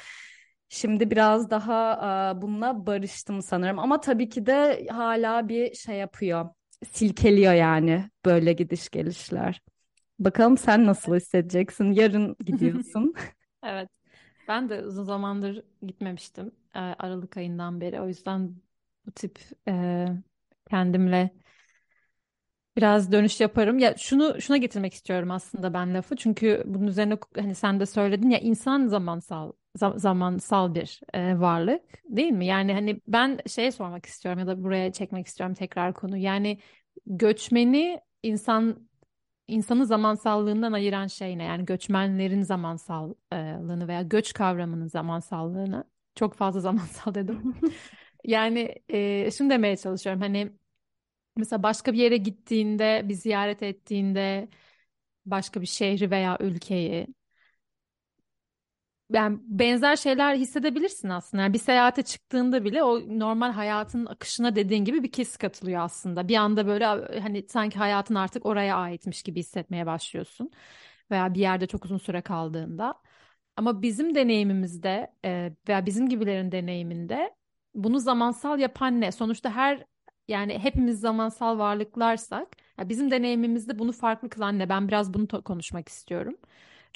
Şimdi 0.68 1.10
biraz 1.10 1.50
daha 1.50 1.92
e, 2.38 2.42
bununla 2.42 2.86
barıştım 2.86 3.42
sanırım 3.42 3.78
ama 3.78 4.00
tabii 4.00 4.28
ki 4.28 4.46
de 4.46 4.86
hala 4.90 5.48
bir 5.48 5.74
şey 5.74 5.96
yapıyor. 5.96 6.48
Silkeliyor 6.92 7.52
yani 7.52 8.10
böyle 8.24 8.52
gidiş 8.52 8.88
gelişler. 8.90 9.62
Bakalım 10.18 10.58
sen 10.58 10.86
nasıl 10.86 11.14
hissedeceksin? 11.16 11.92
Yarın 11.92 12.36
gidiyorsun. 12.44 13.14
Evet. 13.62 13.88
Ben 14.48 14.68
de 14.68 14.82
uzun 14.84 15.04
zamandır 15.04 15.62
gitmemiştim. 15.82 16.52
e, 16.74 16.78
Aralık 16.78 17.36
ayından 17.36 17.80
beri. 17.80 18.00
O 18.00 18.08
yüzden 18.08 18.56
bu 19.06 19.12
tip 19.12 19.38
e, 19.68 20.06
kendimle 20.70 21.30
biraz 22.76 23.12
dönüş 23.12 23.40
yaparım. 23.40 23.78
Ya 23.78 23.96
şunu 23.96 24.40
şuna 24.40 24.56
getirmek 24.56 24.94
istiyorum 24.94 25.30
aslında 25.30 25.74
ben 25.74 25.94
lafı. 25.94 26.16
Çünkü 26.16 26.62
bunun 26.66 26.86
üzerine 26.86 27.18
hani 27.36 27.54
sen 27.54 27.80
de 27.80 27.86
söyledin 27.86 28.30
ya 28.30 28.38
insan 28.38 28.86
zamansal 28.86 29.52
za- 29.76 29.98
zamansal 29.98 30.74
bir 30.74 31.00
e, 31.14 31.40
varlık 31.40 31.82
değil 32.08 32.32
mi? 32.32 32.46
Yani 32.46 32.72
hani 32.74 33.00
ben 33.08 33.38
şey 33.46 33.72
sormak 33.72 34.06
istiyorum 34.06 34.38
ya 34.40 34.46
da 34.46 34.62
buraya 34.64 34.92
çekmek 34.92 35.26
istiyorum 35.26 35.54
tekrar 35.54 35.94
konu. 35.94 36.16
Yani 36.16 36.58
göçmeni 37.06 38.00
insan 38.22 38.88
insanı 39.48 39.86
zamansallığından 39.86 40.72
ayıran 40.72 41.06
şey 41.06 41.38
ne? 41.38 41.44
Yani 41.44 41.64
göçmenlerin 41.64 42.42
zamansallığını 42.42 43.88
veya 43.88 44.02
göç 44.02 44.32
kavramının 44.32 44.86
zamansallığını 44.88 45.84
çok 46.14 46.34
fazla 46.34 46.60
zamansal 46.62 47.14
dedim. 47.14 47.54
Yani 48.24 48.74
e, 48.88 49.30
şunu 49.30 49.50
demeye 49.50 49.76
çalışıyorum. 49.76 50.22
Hani 50.22 50.52
mesela 51.36 51.62
başka 51.62 51.92
bir 51.92 51.98
yere 51.98 52.16
gittiğinde, 52.16 53.02
bir 53.04 53.14
ziyaret 53.14 53.62
ettiğinde 53.62 54.48
başka 55.26 55.60
bir 55.62 55.66
şehri 55.66 56.10
veya 56.10 56.38
ülkeyi 56.40 57.06
yani 59.12 59.38
benzer 59.42 59.96
şeyler 59.96 60.34
hissedebilirsin 60.36 61.08
aslında. 61.08 61.42
Yani 61.42 61.52
bir 61.52 61.58
seyahate 61.58 62.02
çıktığında 62.02 62.64
bile 62.64 62.82
o 62.82 63.18
normal 63.18 63.52
hayatın 63.52 64.06
akışına 64.06 64.56
dediğin 64.56 64.84
gibi 64.84 65.02
bir 65.02 65.12
kes 65.12 65.36
katılıyor 65.36 65.80
aslında. 65.82 66.28
Bir 66.28 66.36
anda 66.36 66.66
böyle 66.66 66.84
hani 67.20 67.46
sanki 67.48 67.78
hayatın 67.78 68.14
artık 68.14 68.46
oraya 68.46 68.76
aitmiş 68.76 69.22
gibi 69.22 69.40
hissetmeye 69.40 69.86
başlıyorsun. 69.86 70.50
Veya 71.10 71.34
bir 71.34 71.40
yerde 71.40 71.66
çok 71.66 71.84
uzun 71.84 71.98
süre 71.98 72.20
kaldığında. 72.22 72.94
Ama 73.56 73.82
bizim 73.82 74.14
deneyimimizde 74.14 75.12
e, 75.24 75.52
veya 75.68 75.86
bizim 75.86 76.08
gibilerin 76.08 76.52
deneyiminde 76.52 77.34
bunu 77.74 77.98
zamansal 77.98 78.58
yapan 78.58 79.00
ne? 79.00 79.12
Sonuçta 79.12 79.50
her 79.50 79.84
yani 80.28 80.58
hepimiz 80.58 81.00
zamansal 81.00 81.58
varlıklarsak 81.58 82.48
ya 82.78 82.88
bizim 82.88 83.10
deneyimimizde 83.10 83.78
bunu 83.78 83.92
farklı 83.92 84.28
kılan 84.28 84.58
ne? 84.58 84.68
Ben 84.68 84.88
biraz 84.88 85.14
bunu 85.14 85.28
konuşmak 85.44 85.88
istiyorum. 85.88 86.36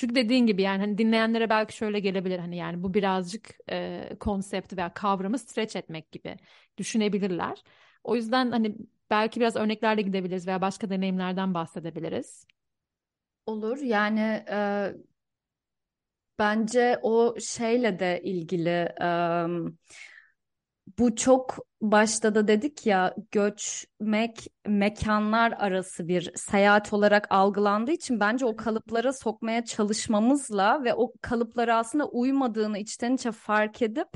Çünkü 0.00 0.14
dediğin 0.14 0.46
gibi 0.46 0.62
yani 0.62 0.80
hani 0.80 0.98
dinleyenlere 0.98 1.50
belki 1.50 1.76
şöyle 1.76 2.00
gelebilir 2.00 2.38
hani 2.38 2.56
yani 2.56 2.82
bu 2.82 2.94
birazcık 2.94 3.50
e, 3.70 4.10
konsepti 4.20 4.76
veya 4.76 4.94
kavramı 4.94 5.38
stretch 5.38 5.76
etmek 5.76 6.12
gibi 6.12 6.36
düşünebilirler. 6.78 7.62
O 8.04 8.16
yüzden 8.16 8.50
hani 8.50 8.76
belki 9.10 9.40
biraz 9.40 9.56
örneklerle 9.56 10.02
gidebiliriz 10.02 10.46
veya 10.46 10.60
başka 10.62 10.90
deneyimlerden 10.90 11.54
bahsedebiliriz. 11.54 12.46
Olur 13.46 13.78
yani 13.78 14.44
e, 14.50 14.94
bence 16.38 16.98
o 17.02 17.34
şeyle 17.40 17.98
de 17.98 18.20
ilgili 18.24 18.68
e, 19.00 19.06
bu 20.98 21.16
çok 21.16 21.58
başta 21.80 22.34
da 22.34 22.48
dedik 22.48 22.86
ya 22.86 23.14
göçmek 23.32 24.46
mekanlar 24.66 25.52
arası 25.52 26.08
bir 26.08 26.32
seyahat 26.34 26.92
olarak 26.92 27.26
algılandığı 27.30 27.92
için 27.92 28.20
bence 28.20 28.46
o 28.46 28.56
kalıplara 28.56 29.12
sokmaya 29.12 29.64
çalışmamızla 29.64 30.84
ve 30.84 30.94
o 30.94 31.12
kalıplara 31.20 31.76
aslında 31.76 32.06
uymadığını 32.06 32.78
içten 32.78 33.14
içe 33.14 33.32
fark 33.32 33.82
edip 33.82 34.08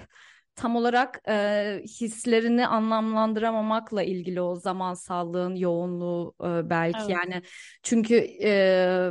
tam 0.56 0.76
olarak 0.76 1.20
e, 1.28 1.80
hislerini 2.00 2.66
anlamlandıramamakla 2.66 4.02
ilgili 4.02 4.40
o 4.40 4.56
zamansallığın 4.56 5.54
yoğunluğu 5.54 6.34
e, 6.40 6.70
belki 6.70 6.98
Evet. 6.98 7.10
yani 7.10 7.42
çünkü 7.82 8.14
e, 8.42 9.10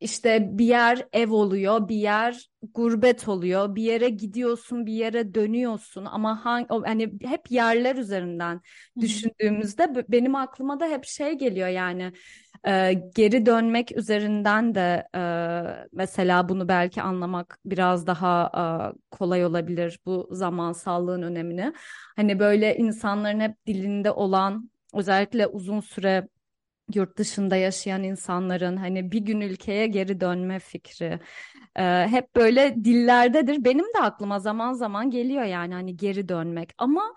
işte 0.00 0.48
bir 0.58 0.64
yer 0.66 1.06
ev 1.12 1.32
oluyor, 1.32 1.88
bir 1.88 1.96
yer 1.96 2.48
gurbet 2.74 3.28
oluyor, 3.28 3.74
bir 3.74 3.82
yere 3.82 4.08
gidiyorsun, 4.08 4.86
bir 4.86 4.92
yere 4.92 5.34
dönüyorsun. 5.34 6.04
Ama 6.04 6.44
hangi 6.44 6.66
hani 6.68 7.12
hep 7.22 7.50
yerler 7.50 7.96
üzerinden 7.96 8.60
düşündüğümüzde 9.00 10.04
benim 10.08 10.34
aklıma 10.34 10.80
da 10.80 10.86
hep 10.86 11.04
şey 11.04 11.32
geliyor 11.32 11.68
yani 11.68 12.12
e, 12.66 12.92
geri 13.14 13.46
dönmek 13.46 13.96
üzerinden 13.96 14.74
de 14.74 15.08
e, 15.14 15.20
mesela 15.92 16.48
bunu 16.48 16.68
belki 16.68 17.02
anlamak 17.02 17.58
biraz 17.64 18.06
daha 18.06 18.50
e, 18.54 18.62
kolay 19.10 19.44
olabilir 19.44 20.00
bu 20.06 20.28
zamansallığın 20.30 21.22
önemini. 21.22 21.72
Hani 22.16 22.38
böyle 22.38 22.76
insanların 22.76 23.40
hep 23.40 23.66
dilinde 23.66 24.10
olan 24.10 24.70
özellikle 24.94 25.46
uzun 25.46 25.80
süre 25.80 26.28
yurt 26.94 27.18
dışında 27.18 27.56
yaşayan 27.56 28.02
insanların 28.02 28.76
hani 28.76 29.12
bir 29.12 29.20
gün 29.20 29.40
ülkeye 29.40 29.86
geri 29.86 30.20
dönme 30.20 30.58
fikri 30.58 31.20
e, 31.76 32.06
hep 32.10 32.36
böyle 32.36 32.74
dillerdedir. 32.84 33.64
Benim 33.64 33.84
de 33.84 33.98
aklıma 34.02 34.38
zaman 34.40 34.72
zaman 34.72 35.10
geliyor 35.10 35.44
yani 35.44 35.74
hani 35.74 35.96
geri 35.96 36.28
dönmek 36.28 36.70
ama 36.78 37.14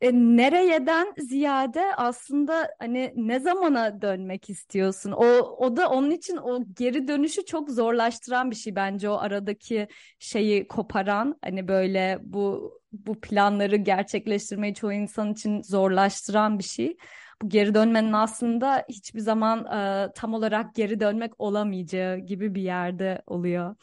e, 0.00 0.12
nereyeden 0.12 1.14
ziyade 1.18 1.94
aslında 1.96 2.70
hani 2.78 3.12
ne 3.16 3.40
zamana 3.40 4.02
dönmek 4.02 4.50
istiyorsun? 4.50 5.12
O 5.12 5.24
o 5.58 5.76
da 5.76 5.88
onun 5.90 6.10
için 6.10 6.36
o 6.36 6.64
geri 6.76 7.08
dönüşü 7.08 7.44
çok 7.44 7.70
zorlaştıran 7.70 8.50
bir 8.50 8.56
şey 8.56 8.76
bence 8.76 9.08
o 9.10 9.14
aradaki 9.16 9.88
şeyi 10.18 10.68
koparan 10.68 11.38
hani 11.44 11.68
böyle 11.68 12.18
bu 12.22 12.72
bu 12.92 13.20
planları 13.20 13.76
gerçekleştirmeyi 13.76 14.74
çoğu 14.74 14.92
insan 14.92 15.32
için 15.32 15.62
zorlaştıran 15.62 16.58
bir 16.58 16.64
şey. 16.64 16.96
Bu 17.42 17.48
geri 17.48 17.74
dönmenin 17.74 18.12
aslında 18.12 18.84
hiçbir 18.88 19.20
zaman 19.20 19.64
e, 20.08 20.12
tam 20.14 20.34
olarak 20.34 20.74
geri 20.74 21.00
dönmek 21.00 21.32
olamayacağı 21.40 22.18
gibi 22.18 22.54
bir 22.54 22.62
yerde 22.62 23.22
oluyor. 23.26 23.76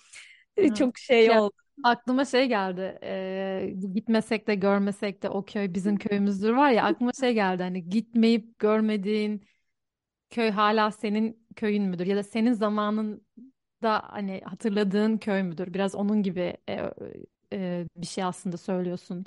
E, 0.58 0.74
Evet. 0.74 0.74
Çok 0.74 0.98
şey 0.98 1.32
Ya 1.32 1.32
oldu. 1.32 1.54
aklıma 1.84 2.26
şey 2.26 2.48
geldi. 2.48 3.00
eee, 3.04 3.72
gitmesek 3.94 4.48
de 4.48 4.56
görmesek 4.56 5.24
de 5.24 5.30
o 5.30 5.46
köy 5.46 5.74
bizim 5.74 5.98
köyümüzdür 5.98 6.54
var 6.54 6.72
ya 6.72 6.84
aklıma 6.86 7.12
şey 7.20 7.34
geldi. 7.34 7.64
Hani 7.64 7.90
gitmeyip 7.90 8.60
görmediğin 8.60 9.46
köy 10.30 10.50
hala 10.52 10.92
senin 10.92 11.48
köyün 11.56 11.84
müdür? 11.84 12.06
Ya 12.08 12.18
da 12.18 12.24
senin 12.24 12.54
zamanında 12.54 13.22
hani 13.84 14.42
hatırladığın 14.46 15.18
köy 15.18 15.44
müdür? 15.44 15.74
Biraz 15.74 15.96
onun 15.96 16.24
gibi 16.24 16.58
e, 16.70 16.92
e, 17.54 17.88
bir 17.98 18.08
şey 18.08 18.24
aslında 18.24 18.58
söylüyorsun. 18.58 19.26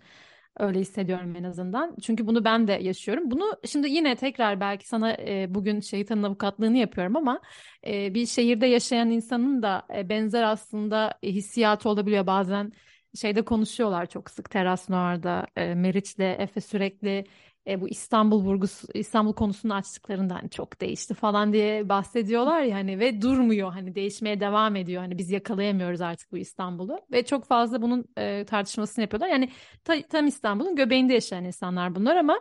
Öyle 0.58 0.80
hissediyorum 0.80 1.36
en 1.36 1.44
azından. 1.44 1.96
Çünkü 2.02 2.26
bunu 2.26 2.44
ben 2.44 2.68
de 2.68 2.72
yaşıyorum. 2.72 3.30
Bunu 3.30 3.60
şimdi 3.64 3.90
yine 3.90 4.16
tekrar 4.16 4.60
belki 4.60 4.88
sana 4.88 5.12
e, 5.12 5.46
bugün 5.54 5.80
şeytanın 5.80 6.22
avukatlığını 6.22 6.76
yapıyorum 6.78 7.16
ama 7.16 7.40
e, 7.86 8.14
bir 8.14 8.26
şehirde 8.26 8.66
yaşayan 8.66 9.10
insanın 9.10 9.62
da 9.62 9.86
e, 9.96 10.08
benzer 10.08 10.42
aslında 10.42 11.18
hissiyatı 11.22 11.88
olabiliyor. 11.88 12.26
Bazen 12.26 12.72
şeyde 13.14 13.42
konuşuyorlar 13.44 14.06
çok 14.06 14.30
sık 14.30 14.50
Teras 14.50 14.88
Noir'da 14.88 15.46
e, 15.56 15.74
Meriç'le 15.74 16.18
Efe 16.20 16.60
sürekli 16.60 17.24
e, 17.68 17.80
bu 17.80 17.88
İstanbul 17.88 18.44
vurgusu 18.44 18.86
İstanbul 18.94 19.32
konusunu 19.32 19.74
açtıklarında 19.74 20.34
hani 20.34 20.50
çok 20.50 20.80
değişti 20.80 21.14
falan 21.14 21.52
diye 21.52 21.88
bahsediyorlar 21.88 22.60
ya 22.62 22.76
hani 22.76 22.98
ve 22.98 23.22
durmuyor. 23.22 23.72
Hani 23.72 23.94
değişmeye 23.94 24.40
devam 24.40 24.76
ediyor. 24.76 25.02
Hani 25.02 25.18
biz 25.18 25.30
yakalayamıyoruz 25.30 26.00
artık 26.00 26.32
bu 26.32 26.38
İstanbul'u 26.38 27.00
ve 27.12 27.24
çok 27.24 27.44
fazla 27.46 27.82
bunun 27.82 28.04
e, 28.18 28.44
tartışmasını 28.44 29.02
yapıyorlar. 29.02 29.28
Yani 29.28 29.50
ta- 29.84 30.02
tam 30.08 30.26
İstanbul'un 30.26 30.76
göbeğinde 30.76 31.12
yaşayan 31.14 31.44
insanlar 31.44 31.94
bunlar 31.94 32.16
ama 32.16 32.40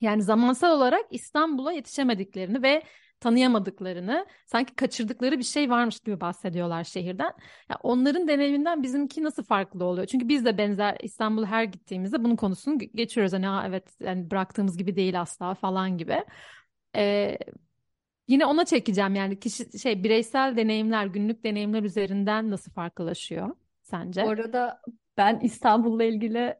yani 0.00 0.22
zamansal 0.22 0.70
olarak 0.76 1.04
İstanbul'a 1.10 1.72
yetişemediklerini 1.72 2.62
ve 2.62 2.82
tanıyamadıklarını, 3.22 4.26
sanki 4.46 4.74
kaçırdıkları 4.74 5.38
bir 5.38 5.44
şey 5.44 5.70
varmış 5.70 6.00
gibi 6.00 6.20
bahsediyorlar 6.20 6.84
şehirden. 6.84 7.32
Ya 7.70 7.76
onların 7.82 8.28
deneyiminden 8.28 8.82
bizimki 8.82 9.22
nasıl 9.22 9.44
farklı 9.44 9.84
oluyor? 9.84 10.06
Çünkü 10.06 10.28
biz 10.28 10.44
de 10.44 10.58
benzer 10.58 10.96
İstanbul'a 11.02 11.46
her 11.46 11.64
gittiğimizde 11.64 12.24
bunun 12.24 12.36
konusunu 12.36 12.74
ge- 12.74 12.96
geçiyoruz. 12.96 13.32
Hani 13.32 13.46
ha, 13.46 13.64
evet 13.68 13.96
yani 14.00 14.30
bıraktığımız 14.30 14.76
gibi 14.76 14.96
değil 14.96 15.20
asla 15.20 15.54
falan 15.54 15.98
gibi. 15.98 16.24
Ee, 16.96 17.38
yine 18.28 18.46
ona 18.46 18.64
çekeceğim 18.64 19.14
yani 19.14 19.40
kişi 19.40 19.78
şey 19.78 20.04
bireysel 20.04 20.56
deneyimler, 20.56 21.06
günlük 21.06 21.44
deneyimler 21.44 21.82
üzerinden 21.82 22.50
nasıl 22.50 22.72
farklılaşıyor 22.72 23.56
sence? 23.82 24.22
arada 24.22 24.80
Ben 25.16 25.40
İstanbul'la 25.40 26.04
ilgili 26.04 26.54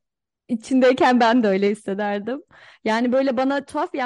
içindeyken 0.53 1.21
ben 1.21 1.43
de 1.43 1.49
öyle 1.49 1.71
hissederdim. 1.71 2.43
Yani 2.85 3.13
böyle 3.13 3.37
bana 3.37 3.65
tuhaf 3.65 3.93
bir 3.93 3.99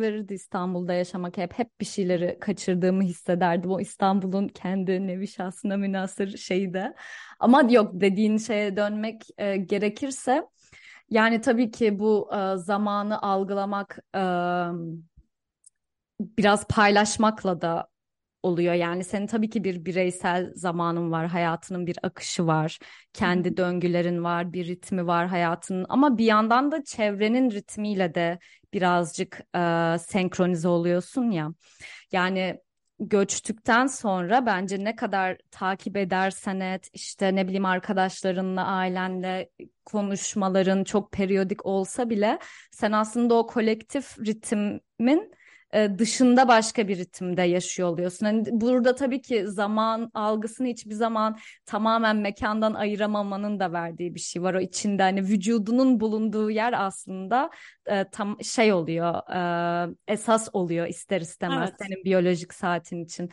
verirdi 0.00 0.34
İstanbul'da 0.34 0.92
yaşamak 0.92 1.36
hep. 1.36 1.58
Hep 1.58 1.80
bir 1.80 1.84
şeyleri 1.84 2.38
kaçırdığımı 2.40 3.02
hissederdim. 3.02 3.70
O 3.70 3.80
İstanbul'un 3.80 4.48
kendi 4.48 5.06
nevi 5.06 5.28
şahsına 5.28 5.76
münhasır 5.76 6.36
şeyi 6.36 6.74
de. 6.74 6.94
Ama 7.40 7.62
yok 7.70 7.90
dediğin 7.94 8.38
şeye 8.38 8.76
dönmek 8.76 9.22
e, 9.38 9.56
gerekirse 9.56 10.42
yani 11.10 11.40
tabii 11.40 11.70
ki 11.70 11.98
bu 11.98 12.30
e, 12.34 12.56
zamanı 12.56 13.22
algılamak 13.22 13.98
e, 14.14 14.22
biraz 16.20 16.66
paylaşmakla 16.66 17.60
da 17.60 17.88
oluyor. 18.44 18.74
Yani 18.74 19.04
senin 19.04 19.26
tabii 19.26 19.50
ki 19.50 19.64
bir 19.64 19.84
bireysel 19.84 20.52
zamanın 20.54 21.10
var, 21.12 21.26
hayatının 21.26 21.86
bir 21.86 21.96
akışı 22.02 22.46
var, 22.46 22.78
kendi 23.12 23.56
döngülerin 23.56 24.24
var, 24.24 24.52
bir 24.52 24.66
ritmi 24.66 25.06
var 25.06 25.26
hayatının. 25.26 25.86
Ama 25.88 26.18
bir 26.18 26.24
yandan 26.24 26.72
da 26.72 26.84
çevrenin 26.84 27.50
ritmiyle 27.50 28.14
de 28.14 28.38
birazcık 28.72 29.40
e, 29.56 29.96
senkronize 29.98 30.68
oluyorsun 30.68 31.30
ya. 31.30 31.48
Yani 32.12 32.60
göçtükten 32.98 33.86
sonra 33.86 34.46
bence 34.46 34.84
ne 34.84 34.96
kadar 34.96 35.38
takip 35.50 35.96
edersen 35.96 36.60
et, 36.60 36.90
işte 36.92 37.34
ne 37.34 37.44
bileyim 37.44 37.64
arkadaşlarınla, 37.64 38.66
ailenle 38.66 39.50
konuşmaların 39.84 40.84
çok 40.84 41.12
periyodik 41.12 41.66
olsa 41.66 42.10
bile 42.10 42.38
sen 42.70 42.92
aslında 42.92 43.34
o 43.34 43.46
kolektif 43.46 44.18
ritmin 44.18 45.32
dışında 45.98 46.48
başka 46.48 46.88
bir 46.88 46.98
ritimde 46.98 47.42
yaşıyor 47.42 47.88
oluyorsun. 47.88 48.26
Hani 48.26 48.44
burada 48.50 48.94
tabii 48.94 49.22
ki 49.22 49.48
zaman 49.48 50.10
algısını 50.14 50.66
hiçbir 50.66 50.94
zaman 50.94 51.38
tamamen 51.66 52.16
mekandan 52.16 52.74
ayıramamanın 52.74 53.60
da 53.60 53.72
verdiği 53.72 54.14
bir 54.14 54.20
şey 54.20 54.42
var. 54.42 54.54
O 54.54 54.60
içinde 54.60 55.02
hani 55.02 55.22
vücudunun 55.22 56.00
bulunduğu 56.00 56.50
yer 56.50 56.86
aslında 56.86 57.50
e, 57.86 58.04
tam 58.12 58.36
şey 58.44 58.72
oluyor, 58.72 59.14
e, 59.88 59.94
esas 60.08 60.48
oluyor 60.52 60.86
ister 60.86 61.20
istemez 61.20 61.70
Evet. 61.70 61.74
senin 61.78 62.04
biyolojik 62.04 62.54
saatin 62.54 63.04
için 63.04 63.30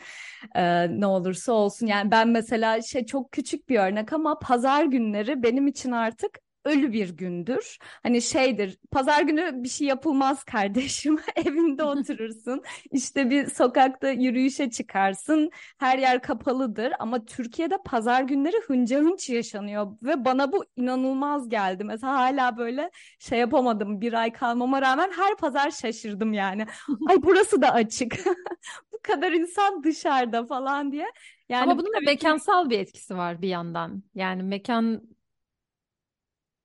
e, 0.54 0.86
ne 1.00 1.06
olursa 1.06 1.52
olsun. 1.52 1.86
Yani 1.86 2.10
ben 2.10 2.28
mesela 2.28 2.82
şey 2.82 3.06
çok 3.06 3.32
küçük 3.32 3.68
bir 3.68 3.78
örnek 3.78 4.12
ama 4.12 4.38
pazar 4.38 4.84
günleri 4.84 5.42
benim 5.42 5.66
için 5.66 5.90
artık 5.92 6.38
ölü 6.64 6.92
bir 6.92 7.10
gündür. 7.16 7.78
Hani 8.02 8.22
şeydir, 8.22 8.78
pazar 8.90 9.22
günü 9.22 9.50
bir 9.64 9.68
şey 9.68 9.86
yapılmaz 9.86 10.44
kardeşim. 10.44 11.18
Evinde 11.36 11.84
oturursun. 11.84 12.62
İşte 12.90 13.30
bir 13.30 13.46
sokakta 13.50 14.10
yürüyüşe 14.10 14.70
çıkarsın. 14.70 15.50
Her 15.78 15.98
yer 15.98 16.22
kapalıdır 16.22 16.92
ama 16.98 17.24
Türkiye'de 17.24 17.76
pazar 17.84 18.22
günleri 18.22 18.56
hınca 18.66 18.98
hınç 19.00 19.30
yaşanıyor 19.30 19.86
ve 20.02 20.24
bana 20.24 20.52
bu 20.52 20.64
inanılmaz 20.76 21.48
geldi. 21.48 21.84
Mesela 21.84 22.12
hala 22.12 22.56
böyle 22.56 22.90
şey 23.18 23.38
yapamadım 23.38 24.00
bir 24.00 24.12
ay 24.12 24.32
kalmama 24.32 24.82
rağmen 24.82 25.10
her 25.16 25.36
pazar 25.36 25.70
şaşırdım 25.70 26.32
yani. 26.32 26.66
Ay 27.08 27.16
burası 27.22 27.62
da 27.62 27.70
açık. 27.72 28.18
Bu 28.92 28.98
kadar 29.02 29.32
insan 29.32 29.84
dışarıda 29.84 30.46
falan 30.46 30.92
diye. 30.92 31.06
Yani 31.48 31.62
Ama 31.62 31.78
bunun 31.78 31.92
da 31.92 31.98
ki- 31.98 32.04
mekansal 32.06 32.70
bir 32.70 32.78
etkisi 32.78 33.16
var 33.16 33.42
bir 33.42 33.48
yandan. 33.48 34.02
Yani 34.14 34.42
mekan 34.42 35.02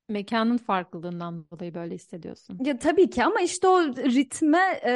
mekanın 0.09 0.57
farklılığından 0.57 1.45
dolayı 1.51 1.73
böyle 1.73 1.95
hissediyorsun. 1.95 2.63
Ya 2.65 2.79
tabii 2.79 3.09
ki 3.09 3.23
ama 3.23 3.41
işte 3.41 3.67
o 3.67 3.81
ritme 3.95 4.57
e, 4.85 4.91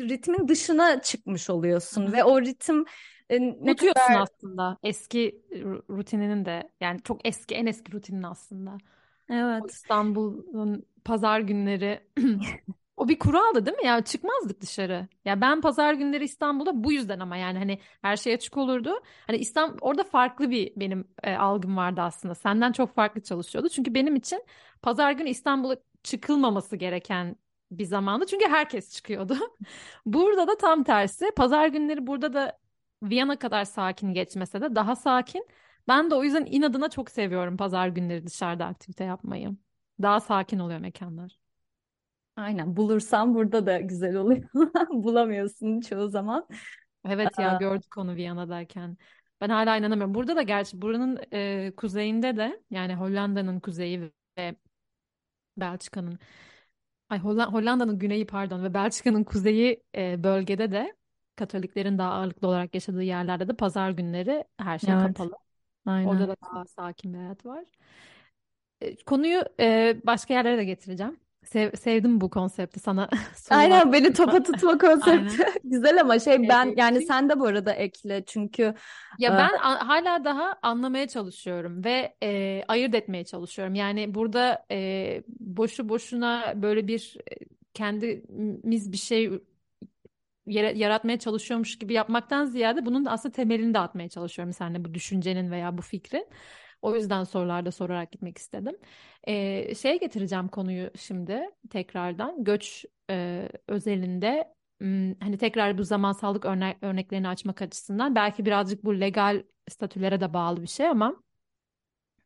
ritmin 0.00 0.48
dışına 0.48 1.02
çıkmış 1.02 1.50
oluyorsun 1.50 2.12
ve 2.12 2.24
o 2.24 2.40
ritim 2.42 2.84
e, 3.30 3.40
ne 3.40 3.54
Unutuyorsun 3.64 3.74
kadar 3.76 4.14
aslında 4.14 4.78
eski 4.82 5.42
ru- 5.50 5.96
rutininin 5.98 6.44
de 6.44 6.70
yani 6.80 7.02
çok 7.02 7.26
eski 7.28 7.54
en 7.54 7.66
eski 7.66 7.92
rutinin 7.92 8.22
aslında. 8.22 8.78
O 9.58 9.68
evet 9.68 9.70
İstanbul'un 9.70 10.86
pazar 11.04 11.40
günleri 11.40 12.00
o 12.96 13.08
bir 13.08 13.18
kuraldı 13.18 13.66
değil 13.66 13.76
mi 13.76 13.86
ya 13.86 14.04
çıkmazdık 14.04 14.60
dışarı. 14.60 15.08
Ya 15.24 15.40
ben 15.40 15.60
pazar 15.60 15.94
günleri 15.94 16.24
İstanbul'da 16.24 16.84
bu 16.84 16.92
yüzden 16.92 17.20
ama 17.20 17.36
yani 17.36 17.58
hani 17.58 17.78
her 18.02 18.16
şey 18.16 18.34
açık 18.34 18.56
olurdu. 18.56 19.02
Hani 19.26 19.38
İstanbul 19.38 19.78
orada 19.80 20.04
farklı 20.04 20.50
bir 20.50 20.72
benim 20.76 21.08
e, 21.22 21.34
algım 21.36 21.76
vardı 21.76 22.00
aslında. 22.00 22.34
Senden 22.34 22.72
çok 22.72 22.94
farklı 22.94 23.22
çalışıyordu. 23.22 23.68
Çünkü 23.68 23.94
benim 23.94 24.16
için 24.16 24.44
pazar 24.82 25.12
günü 25.12 25.28
İstanbul'a 25.28 25.76
çıkılmaması 26.02 26.76
gereken 26.76 27.36
bir 27.70 27.84
zamandı. 27.84 28.26
Çünkü 28.26 28.48
herkes 28.48 28.94
çıkıyordu. 28.94 29.36
Burada 30.06 30.48
da 30.48 30.56
tam 30.56 30.84
tersi. 30.84 31.30
Pazar 31.36 31.66
günleri 31.68 32.06
burada 32.06 32.32
da 32.34 32.58
Viyana 33.02 33.38
kadar 33.38 33.64
sakin 33.64 34.14
geçmese 34.14 34.60
de 34.60 34.74
daha 34.74 34.96
sakin. 34.96 35.46
Ben 35.88 36.10
de 36.10 36.14
o 36.14 36.24
yüzden 36.24 36.44
inadına 36.46 36.90
çok 36.90 37.10
seviyorum 37.10 37.56
pazar 37.56 37.88
günleri 37.88 38.26
dışarıda 38.26 38.66
aktivite 38.66 39.04
yapmayı. 39.04 39.56
Daha 40.02 40.20
sakin 40.20 40.58
oluyor 40.58 40.80
mekanlar. 40.80 41.41
Aynen 42.36 42.76
bulursam 42.76 43.34
burada 43.34 43.66
da 43.66 43.80
güzel 43.80 44.16
oluyor 44.16 44.42
bulamıyorsun 44.90 45.80
çoğu 45.80 46.08
zaman. 46.08 46.48
Evet 47.08 47.38
ya 47.38 47.52
Aa, 47.52 47.58
gördük 47.58 47.98
onu 47.98 48.14
Viyana'dayken. 48.16 48.96
Ben 49.40 49.48
hala 49.48 49.76
inanamıyorum. 49.76 50.14
Burada 50.14 50.36
da 50.36 50.42
gerçi 50.42 50.82
buranın 50.82 51.20
e, 51.32 51.72
kuzeyinde 51.76 52.36
de 52.36 52.62
yani 52.70 52.94
Hollanda'nın 52.94 53.60
kuzeyi 53.60 54.12
ve 54.38 54.56
Belçika'nın 55.56 56.18
ay 57.10 57.18
Holla- 57.20 57.52
Hollanda'nın 57.52 57.98
güneyi 57.98 58.26
pardon 58.26 58.64
ve 58.64 58.74
Belçika'nın 58.74 59.24
kuzeyi 59.24 59.82
e, 59.96 60.24
bölgede 60.24 60.72
de 60.72 60.96
Katoliklerin 61.36 61.98
daha 61.98 62.12
ağırlıklı 62.12 62.48
olarak 62.48 62.74
yaşadığı 62.74 63.02
yerlerde 63.02 63.48
de 63.48 63.54
pazar 63.56 63.90
günleri 63.90 64.44
her 64.58 64.78
şey 64.78 64.96
evet 64.96 64.98
kapalı. 64.98 65.32
aynen. 65.86 66.26
Orada 66.26 66.28
da 66.28 66.36
daha 66.42 66.66
sakin 66.66 67.14
bir 67.14 67.18
hayat 67.18 67.46
var. 67.46 67.64
E, 68.80 68.96
Konuyu 69.04 69.42
e, 69.60 69.96
başka 70.06 70.34
yerlere 70.34 70.58
de 70.58 70.64
getireceğim. 70.64 71.20
Sev- 71.52 71.76
sevdim 71.76 72.20
bu 72.20 72.30
konsepti 72.30 72.80
sana 72.80 73.08
Aynen 73.50 73.92
beni 73.92 74.12
topa 74.12 74.42
tutma 74.42 74.78
konsepti 74.78 75.44
güzel 75.64 76.00
ama 76.00 76.18
şey 76.18 76.48
ben 76.48 76.66
E, 76.68 76.74
yani 76.76 77.02
sen 77.06 77.28
de 77.28 77.40
bu 77.40 77.46
arada 77.46 77.72
ekle 77.72 78.24
çünkü 78.26 78.62
e, 78.62 78.74
Ya 79.18 79.38
ben 79.38 79.58
a- 79.62 79.88
hala 79.88 80.24
daha 80.24 80.54
anlamaya 80.62 81.08
çalışıyorum 81.08 81.84
ve 81.84 82.14
e, 82.22 82.62
ayırt 82.68 82.94
etmeye 82.94 83.24
çalışıyorum. 83.24 83.74
Yani 83.74 84.14
burada 84.14 84.66
e, 84.70 85.22
boşu 85.28 85.88
boşuna 85.88 86.52
böyle 86.62 86.86
bir 86.88 87.16
e, 87.30 87.34
kendimiz 87.74 88.92
bir 88.92 88.96
şey 88.96 89.30
yara- 90.46 90.76
yaratmaya 90.78 91.18
çalışıyormuş 91.18 91.78
gibi 91.78 91.92
yapmaktan 91.92 92.44
ziyade 92.44 92.86
bunun 92.86 93.04
da 93.04 93.10
aslında 93.10 93.32
temelini 93.32 93.74
de 93.74 93.78
atmaya 93.78 94.08
çalışıyorum 94.08 94.52
seninle 94.54 94.84
bu 94.84 94.94
düşüncenin 94.94 95.50
veya 95.50 95.78
bu 95.78 95.82
fikrin. 95.82 96.26
O 96.82 96.94
yüzden 96.96 97.24
sorularda 97.24 97.70
sorarak 97.70 98.12
gitmek 98.12 98.38
istedim. 98.38 98.76
E, 99.24 99.74
şeye 99.74 99.96
getireceğim 99.96 100.48
konuyu 100.48 100.90
şimdi 100.98 101.50
tekrardan 101.70 102.44
göç 102.44 102.84
e, 103.10 103.48
özelinde 103.68 104.54
hani 105.20 105.38
tekrar 105.38 105.78
bu 105.78 105.84
zamansallık 105.84 106.44
örnek, 106.44 106.76
örneklerini 106.82 107.28
açmak 107.28 107.62
açısından 107.62 108.14
belki 108.14 108.46
birazcık 108.46 108.84
bu 108.84 109.00
legal 109.00 109.42
statülere 109.70 110.20
de 110.20 110.34
bağlı 110.34 110.62
bir 110.62 110.66
şey 110.66 110.86
ama 110.88 111.22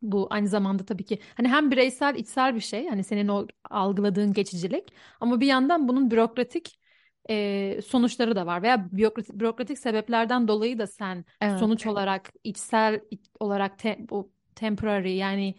bu 0.02 0.26
aynı 0.30 0.48
zamanda 0.48 0.84
tabii 0.84 1.04
ki 1.04 1.18
hani 1.36 1.48
hem 1.48 1.70
bireysel 1.70 2.14
içsel 2.14 2.54
bir 2.54 2.60
şey 2.60 2.88
hani 2.88 3.04
senin 3.04 3.28
o 3.28 3.46
algıladığın 3.70 4.32
geçicilik 4.32 4.92
ama 5.20 5.40
bir 5.40 5.46
yandan 5.46 5.88
bunun 5.88 6.10
bürokratik 6.10 6.80
e, 7.30 7.80
sonuçları 7.86 8.36
da 8.36 8.46
var 8.46 8.62
veya 8.62 8.88
bürokratik, 8.92 9.34
bürokratik 9.40 9.78
sebeplerden 9.78 10.48
dolayı 10.48 10.78
da 10.78 10.86
sen 10.86 11.24
evet 11.40 11.58
sonuç 11.58 11.86
olarak 11.86 12.32
içsel 12.44 13.00
iç- 13.10 13.30
olarak 13.40 13.78
te, 13.78 13.96
bu 14.10 14.32
temporary 14.56 15.16
yani 15.16 15.54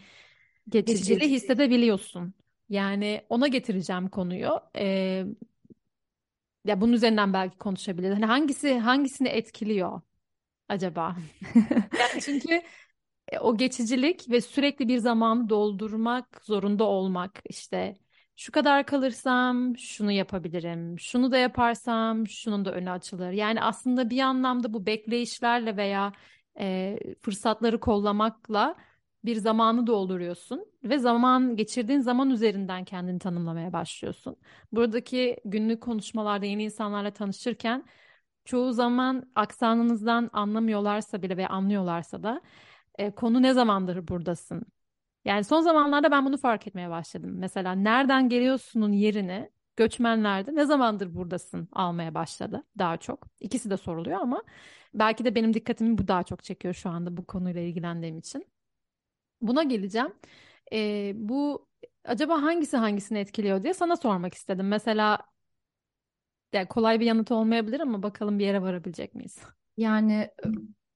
geçici 0.69 0.93
geçiciliği 0.93 1.31
hissedebiliyorsun. 1.31 2.33
Yani 2.69 3.21
ona 3.29 3.47
getireceğim 3.47 4.09
konuyu. 4.09 4.61
E, 4.77 5.25
ya 6.65 6.81
bunun 6.81 6.93
üzerinden 6.93 7.33
belki 7.33 7.57
konuşabiliriz. 7.57 8.15
Hani 8.15 8.25
hangisi 8.25 8.79
hangisini 8.79 9.27
etkiliyor 9.27 10.01
acaba? 10.69 11.15
Yani 11.99 12.21
çünkü 12.21 12.61
e, 13.31 13.39
o 13.39 13.57
geçicilik 13.57 14.29
ve 14.31 14.41
sürekli 14.41 14.87
bir 14.87 14.97
zamanı 14.97 15.49
doldurmak 15.49 16.41
zorunda 16.45 16.83
olmak 16.83 17.41
işte 17.49 17.97
şu 18.35 18.51
kadar 18.51 18.85
kalırsam 18.85 19.77
şunu 19.77 20.11
yapabilirim, 20.11 20.99
şunu 20.99 21.31
da 21.31 21.37
yaparsam 21.37 22.27
şunun 22.27 22.65
da 22.65 22.73
önü 22.73 22.89
açılır. 22.91 23.31
Yani 23.31 23.61
aslında 23.61 24.09
bir 24.09 24.19
anlamda 24.19 24.73
bu 24.73 24.85
bekleyişlerle 24.85 25.77
veya 25.77 26.13
e, 26.59 26.97
fırsatları 27.21 27.79
kollamakla 27.79 28.75
bir 29.25 29.35
zamanı 29.35 29.87
dolduruyorsun 29.87 30.65
ve 30.83 30.97
zaman 30.99 31.55
geçirdiğin 31.55 31.99
zaman 31.99 32.29
üzerinden 32.29 32.85
kendini 32.85 33.19
tanımlamaya 33.19 33.73
başlıyorsun. 33.73 34.35
Buradaki 34.71 35.37
günlük 35.45 35.81
konuşmalarda 35.81 36.45
yeni 36.45 36.63
insanlarla 36.63 37.11
tanışırken 37.11 37.85
çoğu 38.45 38.73
zaman 38.73 39.31
aksanınızdan 39.35 40.29
anlamıyorlarsa 40.33 41.21
bile 41.21 41.37
ve 41.37 41.47
anlıyorlarsa 41.47 42.23
da 42.23 42.41
e, 42.97 43.11
konu 43.11 43.41
ne 43.41 43.53
zamandır 43.53 44.07
buradasın? 44.07 44.63
Yani 45.25 45.43
son 45.43 45.61
zamanlarda 45.61 46.11
ben 46.11 46.25
bunu 46.25 46.37
fark 46.37 46.67
etmeye 46.67 46.89
başladım. 46.89 47.31
Mesela 47.37 47.73
nereden 47.73 48.29
geliyorsunun 48.29 48.91
yerini 48.91 49.51
göçmenlerde 49.75 50.55
ne 50.55 50.65
zamandır 50.65 51.15
buradasın 51.15 51.69
almaya 51.71 52.13
başladı 52.13 52.63
daha 52.77 52.97
çok. 52.97 53.27
İkisi 53.39 53.69
de 53.69 53.77
soruluyor 53.77 54.21
ama 54.21 54.43
belki 54.93 55.25
de 55.25 55.35
benim 55.35 55.53
dikkatimi 55.53 55.97
bu 55.97 56.07
daha 56.07 56.23
çok 56.23 56.43
çekiyor 56.43 56.73
şu 56.73 56.89
anda 56.89 57.17
bu 57.17 57.25
konuyla 57.25 57.61
ilgilendiğim 57.61 58.17
için. 58.17 58.47
Buna 59.41 59.63
geleceğim. 59.63 60.13
Ee, 60.73 61.11
bu 61.15 61.67
acaba 62.03 62.41
hangisi 62.41 62.77
hangisini 62.77 63.19
etkiliyor 63.19 63.63
diye 63.63 63.73
sana 63.73 63.97
sormak 63.97 64.33
istedim. 64.33 64.67
Mesela 64.67 65.19
yani 66.53 66.67
kolay 66.67 66.99
bir 66.99 67.05
yanıt 67.05 67.31
olmayabilir 67.31 67.79
ama 67.79 68.03
bakalım 68.03 68.39
bir 68.39 68.45
yere 68.45 68.61
varabilecek 68.61 69.15
miyiz? 69.15 69.37
Yani 69.77 70.13
e, 70.13 70.47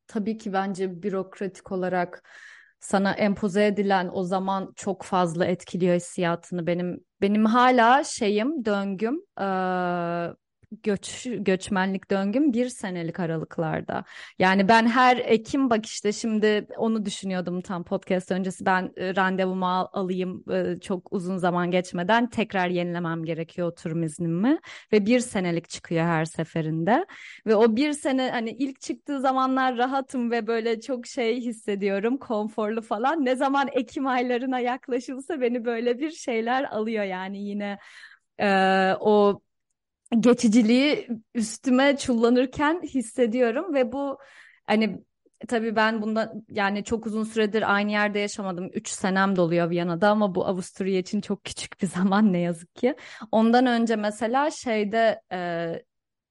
tabii 0.08 0.38
ki 0.38 0.54
bence 0.54 1.04
bürokratik 1.04 1.72
olarak 1.72 2.24
sana 2.80 3.12
empoze 3.14 3.66
edilen 3.66 4.10
o 4.14 4.24
zaman 4.24 4.74
çok 4.76 5.04
fazla 5.04 5.46
etkiliyor 5.46 5.96
hissiyatını. 5.96 6.68
Benim 6.68 7.00
benim 7.22 7.46
hala 7.46 8.04
şeyim 8.04 8.66
döngüm 8.66 9.22
göç 10.84 11.28
göçmenlik 11.40 12.12
döngüm 12.12 12.54
bir 12.54 12.70
senelik 12.70 13.20
aralıklarda. 13.20 14.04
Yani 14.40 14.68
ben 14.68 14.88
her 14.88 15.18
Ekim 15.18 15.70
bak 15.70 15.86
işte 15.86 16.12
şimdi 16.12 16.68
onu 16.78 17.06
düşünüyordum 17.06 17.62
tam 17.62 17.84
podcast 17.84 18.32
öncesi 18.32 18.66
ben 18.66 18.92
e, 18.98 19.16
randevumu 19.16 19.68
al- 19.68 19.88
alayım 19.94 20.44
e, 20.52 20.80
çok 20.80 21.14
uzun 21.14 21.38
zaman 21.38 21.72
geçmeden 21.72 22.30
tekrar 22.30 22.68
yenilemem 22.68 23.24
gerekiyor 23.24 23.68
oturum 23.68 24.04
iznimi 24.04 24.60
ve 24.92 25.06
bir 25.06 25.20
senelik 25.20 25.70
çıkıyor 25.70 26.06
her 26.06 26.26
seferinde. 26.26 27.06
Ve 27.48 27.56
o 27.56 27.76
bir 27.76 27.94
sene 27.94 28.30
hani 28.32 28.50
ilk 28.50 28.82
çıktığı 28.82 29.20
zamanlar 29.20 29.78
rahatım 29.78 30.32
ve 30.32 30.48
böyle 30.48 30.82
çok 30.82 31.08
şey 31.08 31.42
hissediyorum, 31.42 32.18
konforlu 32.18 32.82
falan. 32.82 33.26
Ne 33.26 33.36
zaman 33.36 33.68
Ekim 33.72 34.08
aylarına 34.08 34.60
yaklaşılsa 34.60 35.42
beni 35.42 35.66
böyle 35.66 36.00
bir 36.00 36.12
şeyler 36.12 36.64
alıyor 36.64 37.04
yani 37.04 37.44
yine 37.44 37.78
e, 38.40 38.94
o 39.00 39.42
geçiciliği 40.20 41.08
üstüme 41.36 41.98
çullanırken 41.98 42.82
hissediyorum 42.82 43.74
ve 43.74 43.92
bu 43.92 44.18
hani 44.68 45.04
tabii 45.48 45.76
ben 45.76 46.02
bunda 46.02 46.34
yani 46.50 46.84
çok 46.84 47.06
uzun 47.06 47.24
süredir 47.24 47.76
aynı 47.76 47.92
yerde 47.92 48.20
yaşamadım. 48.20 48.70
Üç 48.74 48.90
senem 48.90 49.36
doluyor 49.36 49.70
Viyana'da 49.70 50.10
ama 50.10 50.36
bu 50.36 50.46
Avusturya 50.46 51.00
için 51.00 51.22
çok 51.22 51.44
küçük 51.44 51.82
bir 51.82 51.88
zaman 51.98 52.34
ne 52.34 52.40
yazık 52.40 52.76
ki. 52.76 52.96
Ondan 53.32 53.66
önce 53.66 53.96
mesela 53.96 54.52
şeyde 54.52 55.22
e, 55.32 55.72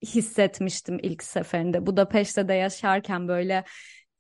hissetmiştim 0.04 0.98
ilk 1.02 1.22
seferinde. 1.22 1.86
Budapeşte 1.86 2.48
de 2.48 2.54
yaşarken 2.54 3.28
böyle 3.28 3.64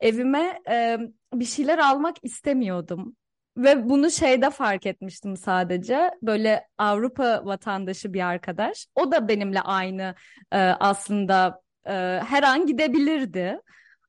evime 0.00 0.58
e, 0.70 0.98
bir 1.34 1.44
şeyler 1.44 1.78
almak 1.78 2.16
istemiyordum. 2.22 3.16
Ve 3.56 3.88
bunu 3.88 4.10
şeyde 4.10 4.50
fark 4.50 4.86
etmiştim 4.86 5.36
sadece. 5.36 6.10
Böyle 6.22 6.68
Avrupa 6.78 7.44
vatandaşı 7.44 8.12
bir 8.14 8.26
arkadaş. 8.26 8.86
O 8.94 9.12
da 9.12 9.28
benimle 9.28 9.60
aynı 9.60 10.14
e, 10.52 10.58
aslında 10.58 11.62
e, 11.86 11.92
her 12.28 12.42
an 12.42 12.66
gidebilirdi. 12.66 13.60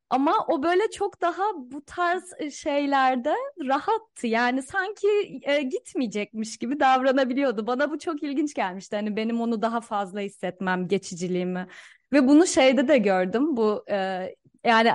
Ama 0.10 0.46
o 0.48 0.64
böyle 0.64 0.90
çok 0.92 1.22
daha 1.22 1.44
bu 1.56 1.86
tarz 1.86 2.24
e, 2.40 2.52
şeylerde 2.52 3.34
rahattı. 3.68 4.28
Yani 4.28 4.62
sanki 4.64 5.08
e, 5.44 5.62
gitmeyecekmiş 5.62 6.58
gibi 6.58 6.80
davranabiliyordu. 6.80 7.68
Bana 7.68 7.92
bu 7.92 8.00
çok 8.00 8.24
ilginç 8.24 8.54
gelmişti. 8.54 8.96
Hani 8.96 9.16
benim 9.16 9.42
onu 9.42 9.62
daha 9.62 9.82
fazla 9.82 10.20
hissetmem, 10.20 10.88
geçiciliğimi. 10.88 11.68
Ve 12.14 12.28
bunu 12.28 12.48
şeyde 12.48 12.88
de 12.88 12.98
gördüm. 12.98 13.58
Bu 13.58 13.86
e, 13.92 14.28
yani 14.65 14.91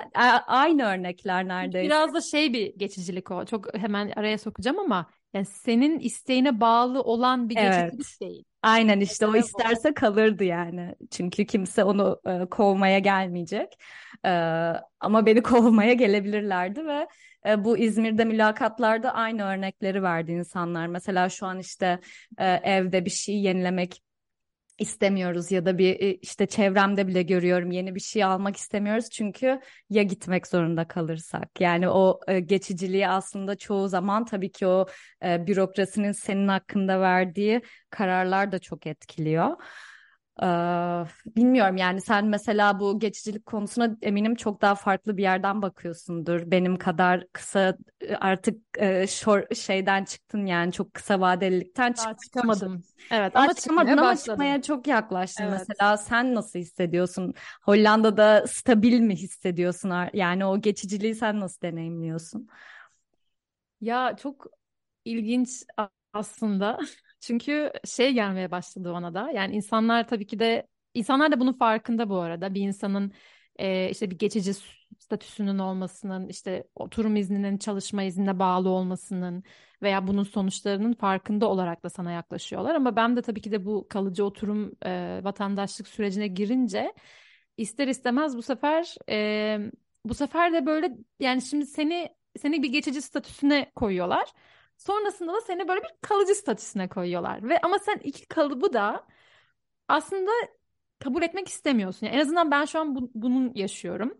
aynı 0.46 0.84
örnekler 0.84 1.48
neredeyse. 1.48 1.86
Biraz 1.86 2.14
da 2.14 2.20
şey 2.20 2.52
bir 2.52 2.74
geçicilik 2.76 3.30
o. 3.30 3.44
Çok 3.44 3.78
hemen 3.78 4.12
araya 4.16 4.38
sokacağım 4.38 4.78
ama 4.78 5.06
yani 5.34 5.46
senin 5.46 5.98
isteğine 5.98 6.60
bağlı 6.60 7.02
olan 7.02 7.48
bir 7.48 7.56
Evet. 7.56 7.92
geçicilik 7.92 8.20
değil. 8.20 8.44
Aynen 8.62 9.00
işte 9.00 9.26
o. 9.26 9.36
isterse 9.36 9.94
kalırdı 9.94 10.44
yani. 10.44 10.94
Çünkü 11.10 11.46
kimse 11.46 11.84
onu 11.84 12.20
e, 12.26 12.46
kovmaya 12.50 12.98
gelmeyecek. 12.98 13.72
E, 14.24 14.30
ama 15.00 15.26
beni 15.26 15.42
kovmaya 15.42 15.92
gelebilirlerdi 15.92 16.86
ve 16.86 17.06
e, 17.46 17.64
bu 17.64 17.78
İzmir'de 17.78 18.24
mülakatlarda 18.24 19.14
aynı 19.14 19.44
örnekleri 19.44 20.02
verdi 20.02 20.32
insanlar. 20.32 20.86
Mesela 20.86 21.28
şu 21.28 21.46
an 21.46 21.58
işte 21.58 22.00
e, 22.38 22.46
evde 22.46 23.04
bir 23.04 23.10
şey 23.10 23.34
yenilemek 23.42 24.02
istemiyoruz 24.78 25.52
ya 25.52 25.66
da 25.66 25.78
bir 25.78 26.00
e, 26.00 26.14
işte 26.14 26.46
çevremde 26.46 27.06
bile 27.06 27.22
görüyorum 27.22 27.70
yeni 27.70 27.94
bir 27.94 28.00
şey 28.00 28.24
almak 28.24 28.56
istemiyoruz 28.56 29.10
çünkü 29.10 29.60
ya 29.90 30.02
gitmek 30.02 30.46
zorunda 30.46 30.88
kalırsak 30.88 31.60
yani 31.60 31.88
o 31.88 32.20
e, 32.28 32.40
geçiciliği 32.40 33.08
aslında 33.08 33.56
çoğu 33.56 33.88
zaman 33.88 34.24
tabii 34.24 34.52
ki 34.52 34.66
o 34.66 34.86
e, 35.24 35.46
bürokrasinin 35.46 36.12
senin 36.12 36.48
hakkında 36.48 37.00
verdiği 37.00 37.62
kararlar 37.90 38.52
da 38.52 38.58
çok 38.58 38.86
etkiliyor. 38.86 39.56
Bilmiyorum 41.36 41.76
yani 41.76 42.00
sen 42.00 42.26
mesela 42.26 42.80
bu 42.80 42.98
geçicilik 42.98 43.46
konusuna 43.46 43.96
eminim 44.02 44.34
çok 44.34 44.62
daha 44.62 44.74
farklı 44.74 45.16
bir 45.16 45.22
yerden 45.22 45.62
bakıyorsundur. 45.62 46.50
Benim 46.50 46.76
kadar 46.76 47.26
kısa 47.32 47.76
artık 48.20 48.58
e, 48.78 49.06
short, 49.06 49.56
şeyden 49.56 50.04
çıktın 50.04 50.46
yani 50.46 50.72
çok 50.72 50.94
kısa 50.94 51.20
vadelilikten 51.20 51.92
çıkamadım. 52.24 52.82
Evet 53.10 53.36
ama 53.36 53.54
çıkamadın 53.54 53.96
çıkmaya 53.96 53.98
ama 53.98 54.16
çıkmaya 54.16 54.62
çok 54.62 54.86
yaklaştın 54.86 55.46
Evet. 55.46 55.68
mesela. 55.68 55.96
Sen 55.96 56.34
nasıl 56.34 56.58
hissediyorsun? 56.58 57.34
Hollanda'da 57.62 58.46
stabil 58.46 59.00
mi 59.00 59.16
hissediyorsun? 59.16 59.92
Yani 60.12 60.44
o 60.46 60.60
geçiciliği 60.60 61.14
sen 61.14 61.40
nasıl 61.40 61.60
deneyimliyorsun? 61.60 62.48
Ya 63.80 64.16
çok 64.16 64.46
ilginç 65.04 65.62
aslında. 66.12 66.78
Çünkü 67.20 67.72
şey 67.84 68.12
gelmeye 68.12 68.50
başladı 68.50 68.92
ona 68.92 69.14
da. 69.14 69.30
Yani 69.30 69.56
insanlar 69.56 70.08
tabii 70.08 70.26
ki 70.26 70.38
de 70.38 70.66
insanlar 70.94 71.32
da 71.32 71.40
bunun 71.40 71.52
farkında 71.52 72.08
bu 72.08 72.16
arada. 72.16 72.54
Bir 72.54 72.60
insanın 72.60 73.12
e, 73.58 73.90
işte 73.90 74.10
bir 74.10 74.18
geçici 74.18 74.52
statüsünün 74.98 75.58
olmasının, 75.58 76.28
işte 76.28 76.64
oturum 76.74 77.16
izninin 77.16 77.58
çalışma 77.58 78.02
iznine 78.02 78.38
bağlı 78.38 78.68
olmasının 78.68 79.44
veya 79.82 80.06
bunun 80.06 80.22
sonuçlarının 80.22 80.92
farkında 80.92 81.46
olarak 81.48 81.84
da 81.84 81.90
sana 81.90 82.12
yaklaşıyorlar. 82.12 82.74
Ama 82.74 82.96
ben 82.96 83.16
de 83.16 83.22
tabii 83.22 83.40
ki 83.40 83.52
de 83.52 83.64
bu 83.64 83.86
kalıcı 83.90 84.24
oturum 84.24 84.72
e, 84.86 85.20
vatandaşlık 85.24 85.88
sürecine 85.88 86.26
girince 86.26 86.92
ister 87.56 87.88
istemez 87.88 88.36
bu 88.36 88.42
sefer 88.42 88.94
e, 89.10 89.58
bu 90.04 90.14
sefer 90.14 90.52
de 90.52 90.66
böyle 90.66 90.90
yani 91.20 91.42
şimdi 91.42 91.66
seni 91.66 92.08
seni 92.38 92.62
bir 92.62 92.68
geçici 92.68 93.02
statüsüne 93.02 93.72
koyuyorlar. 93.76 94.32
Sonrasında 94.78 95.32
da 95.34 95.40
seni 95.40 95.68
böyle 95.68 95.82
bir 95.82 95.90
kalıcı 96.02 96.34
statüsüne 96.34 96.88
koyuyorlar. 96.88 97.48
Ve 97.48 97.60
ama 97.60 97.78
sen 97.78 97.98
iki 98.04 98.26
kalıbı 98.26 98.72
da 98.72 99.06
aslında 99.88 100.30
kabul 100.98 101.22
etmek 101.22 101.48
istemiyorsun. 101.48 102.06
Yani 102.06 102.16
en 102.16 102.20
azından 102.20 102.50
ben 102.50 102.64
şu 102.64 102.80
an 102.80 102.94
bu- 102.96 103.10
bunun 103.14 103.52
yaşıyorum. 103.54 104.18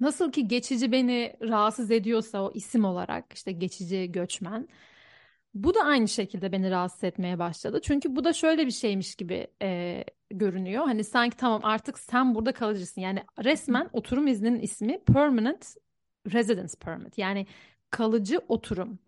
Nasıl 0.00 0.32
ki 0.32 0.48
geçici 0.48 0.92
beni 0.92 1.36
rahatsız 1.42 1.90
ediyorsa 1.90 2.42
o 2.42 2.52
isim 2.54 2.84
olarak 2.84 3.32
işte 3.34 3.52
geçici 3.52 4.12
göçmen. 4.12 4.68
Bu 5.54 5.74
da 5.74 5.80
aynı 5.84 6.08
şekilde 6.08 6.52
beni 6.52 6.70
rahatsız 6.70 7.04
etmeye 7.04 7.38
başladı. 7.38 7.80
Çünkü 7.82 8.16
bu 8.16 8.24
da 8.24 8.32
şöyle 8.32 8.66
bir 8.66 8.70
şeymiş 8.70 9.14
gibi 9.16 9.46
e, 9.62 10.04
görünüyor. 10.30 10.84
Hani 10.84 11.04
sanki 11.04 11.36
tamam 11.36 11.60
artık 11.64 11.98
sen 11.98 12.34
burada 12.34 12.52
kalıcısın. 12.52 13.00
Yani 13.00 13.24
resmen 13.44 13.88
oturum 13.92 14.26
izninin 14.26 14.60
ismi 14.60 15.04
Permanent 15.04 15.76
Residence 16.32 16.74
Permit. 16.80 17.18
Yani 17.18 17.46
kalıcı 17.90 18.40
oturum. 18.48 18.98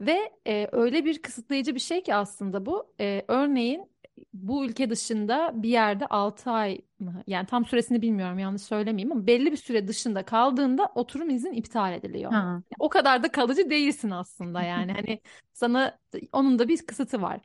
Ve 0.00 0.32
e, 0.46 0.68
öyle 0.72 1.04
bir 1.04 1.22
kısıtlayıcı 1.22 1.74
bir 1.74 1.80
şey 1.80 2.02
ki 2.02 2.14
aslında 2.14 2.66
bu. 2.66 2.92
E, 3.00 3.24
örneğin 3.28 3.90
bu 4.34 4.64
ülke 4.64 4.90
dışında 4.90 5.52
bir 5.54 5.68
yerde 5.68 6.06
6 6.06 6.50
ay 6.50 6.80
mı? 7.00 7.22
Yani 7.26 7.46
tam 7.46 7.64
süresini 7.64 8.02
bilmiyorum 8.02 8.38
yanlış 8.38 8.62
söylemeyeyim 8.62 9.12
ama 9.12 9.26
belli 9.26 9.52
bir 9.52 9.56
süre 9.56 9.88
dışında 9.88 10.22
kaldığında 10.24 10.92
oturum 10.94 11.30
izin 11.30 11.52
iptal 11.52 11.92
ediliyor. 11.92 12.32
Ha. 12.32 12.62
O 12.78 12.88
kadar 12.88 13.22
da 13.22 13.32
kalıcı 13.32 13.70
değilsin 13.70 14.10
aslında 14.10 14.62
yani. 14.62 14.92
Hani 14.92 15.20
sana 15.52 15.98
onun 16.32 16.58
da 16.58 16.68
bir 16.68 16.86
kısıtı 16.86 17.22
var. 17.22 17.40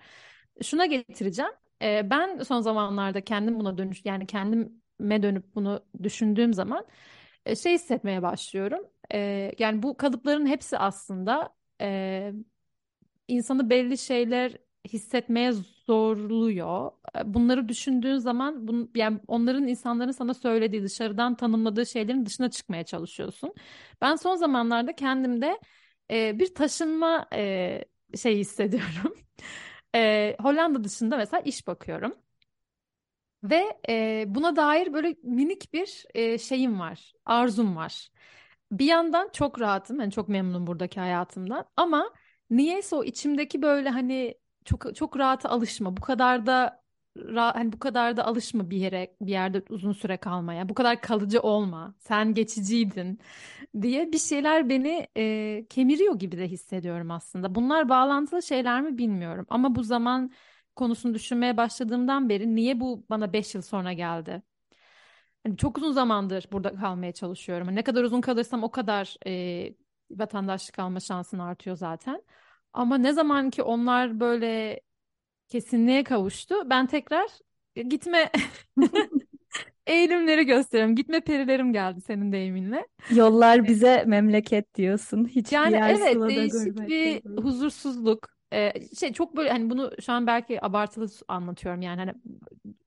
Şuna 0.63 0.85
getireceğim. 0.85 1.51
Ee, 1.81 2.09
ben 2.09 2.37
son 2.39 2.61
zamanlarda 2.61 3.21
kendim 3.21 3.59
buna 3.59 3.77
dönüş 3.77 4.01
yani 4.05 4.27
kendime 4.27 5.23
dönüp 5.23 5.55
bunu 5.55 5.85
düşündüğüm 6.03 6.53
zaman 6.53 6.85
e, 7.45 7.55
şey 7.55 7.73
hissetmeye 7.73 8.21
başlıyorum. 8.21 8.79
Ee, 9.13 9.51
yani 9.59 9.83
bu 9.83 9.97
kalıpların 9.97 10.45
hepsi 10.45 10.77
aslında 10.77 11.49
e, 11.81 12.33
insanı 13.27 13.69
belli 13.69 13.97
şeyler 13.97 14.57
hissetmeye 14.87 15.51
zorluyor. 15.87 16.91
Bunları 17.25 17.69
düşündüğün 17.69 18.17
zaman 18.17 18.67
bun, 18.67 18.91
yani 18.95 19.19
onların 19.27 19.67
insanların 19.67 20.11
sana 20.11 20.33
söylediği 20.33 20.83
dışarıdan 20.83 21.35
tanımladığı 21.35 21.85
şeylerin 21.85 22.25
dışına 22.25 22.51
çıkmaya 22.51 22.83
çalışıyorsun. 22.85 23.53
Ben 24.01 24.15
son 24.15 24.35
zamanlarda 24.35 24.95
kendimde 24.95 25.59
e, 26.11 26.39
bir 26.39 26.55
taşınma 26.55 27.27
e, 27.33 27.85
şey 28.17 28.37
hissediyorum. 28.37 29.15
E, 29.95 30.35
Hollanda 30.41 30.83
dışında 30.83 31.17
mesela 31.17 31.41
iş 31.41 31.67
bakıyorum. 31.67 32.15
Ve 33.43 33.77
e, 33.89 34.25
buna 34.27 34.55
dair 34.55 34.93
böyle 34.93 35.15
minik 35.23 35.73
bir 35.73 36.05
e, 36.13 36.37
şeyim 36.37 36.79
var, 36.79 37.13
arzum 37.25 37.75
var. 37.75 38.09
Bir 38.71 38.86
yandan 38.86 39.29
çok 39.34 39.60
rahatım, 39.62 39.99
yani 39.99 40.12
çok 40.12 40.29
memnunum 40.29 40.67
buradaki 40.67 40.99
hayatımdan. 40.99 41.65
Ama 41.77 42.13
niyeyse 42.49 42.95
o 42.95 43.03
içimdeki 43.03 43.62
böyle 43.62 43.89
hani 43.89 44.36
çok 44.65 44.95
çok 44.95 45.17
rahata 45.17 45.49
alışma, 45.49 45.97
bu 45.97 46.01
kadar 46.01 46.45
da 46.45 46.81
hani 47.36 47.73
bu 47.73 47.79
kadar 47.79 48.17
da 48.17 48.25
alışma 48.25 48.69
bir 48.69 48.77
yere 48.77 49.15
bir 49.21 49.31
yerde 49.31 49.63
uzun 49.69 49.91
süre 49.93 50.17
kalmaya. 50.17 50.69
Bu 50.69 50.73
kadar 50.73 51.01
kalıcı 51.01 51.41
olma. 51.41 51.95
Sen 51.99 52.34
geçiciydin 52.34 53.19
diye 53.81 54.12
bir 54.12 54.17
şeyler 54.17 54.69
beni 54.69 55.07
e, 55.17 55.65
kemiriyor 55.69 56.19
gibi 56.19 56.38
de 56.38 56.47
hissediyorum 56.47 57.12
aslında. 57.12 57.55
Bunlar 57.55 57.89
bağlantılı 57.89 58.43
şeyler 58.43 58.81
mi 58.81 58.97
bilmiyorum. 58.97 59.45
Ama 59.49 59.75
bu 59.75 59.84
zaman 59.84 60.31
konusunu 60.75 61.13
düşünmeye 61.13 61.57
başladığımdan 61.57 62.29
beri 62.29 62.55
niye 62.55 62.79
bu 62.79 63.05
bana 63.10 63.34
5 63.34 63.55
yıl 63.55 63.62
sonra 63.62 63.93
geldi? 63.93 64.41
Hani 65.43 65.58
çok 65.58 65.77
uzun 65.77 65.91
zamandır 65.91 66.45
burada 66.51 66.75
kalmaya 66.75 67.12
çalışıyorum. 67.12 67.67
Hani 67.67 67.75
Ne 67.75 67.84
kadar 67.84 68.04
uzun 68.04 68.21
kalırsam 68.21 68.63
o 68.63 68.71
kadar 68.71 69.15
e, 69.27 69.73
vatandaşlık 70.12 70.80
alma 70.80 70.99
şansın 70.99 71.39
artıyor 71.39 71.75
zaten. 71.75 72.23
Ama 72.73 72.97
ne 72.97 73.13
zaman 73.13 73.49
ki 73.49 73.63
onlar 73.63 74.19
böyle 74.19 74.82
kesinliğe 75.49 76.04
kavuştu, 76.04 76.69
ben 76.69 76.88
tekrar 76.88 77.30
gitme 77.75 78.32
eğilimleri 79.88 80.45
gösteriyorum. 80.45 80.95
Gitme 80.95 81.19
perilerim 81.19 81.73
geldi 81.73 82.01
senin 82.01 82.32
deyiminle. 82.32 82.88
Yollar 83.15 83.67
bize 83.67 84.04
memleket 84.08 84.75
diyorsun. 84.75 85.25
Hiçbir 85.25 85.56
Yani 85.56 85.80
evet 85.88 86.27
değişik 86.27 86.88
bir 86.88 87.21
huzursuzluk. 87.43 88.40
Ee, 88.53 88.73
şey 88.99 89.13
çok 89.13 89.35
böyle 89.37 89.49
hani 89.49 89.69
bunu 89.69 89.91
şu 90.01 90.13
an 90.13 90.27
belki 90.27 90.65
abartılı 90.65 91.07
anlatıyorum 91.27 91.81
yani 91.81 91.99
hani 91.99 92.13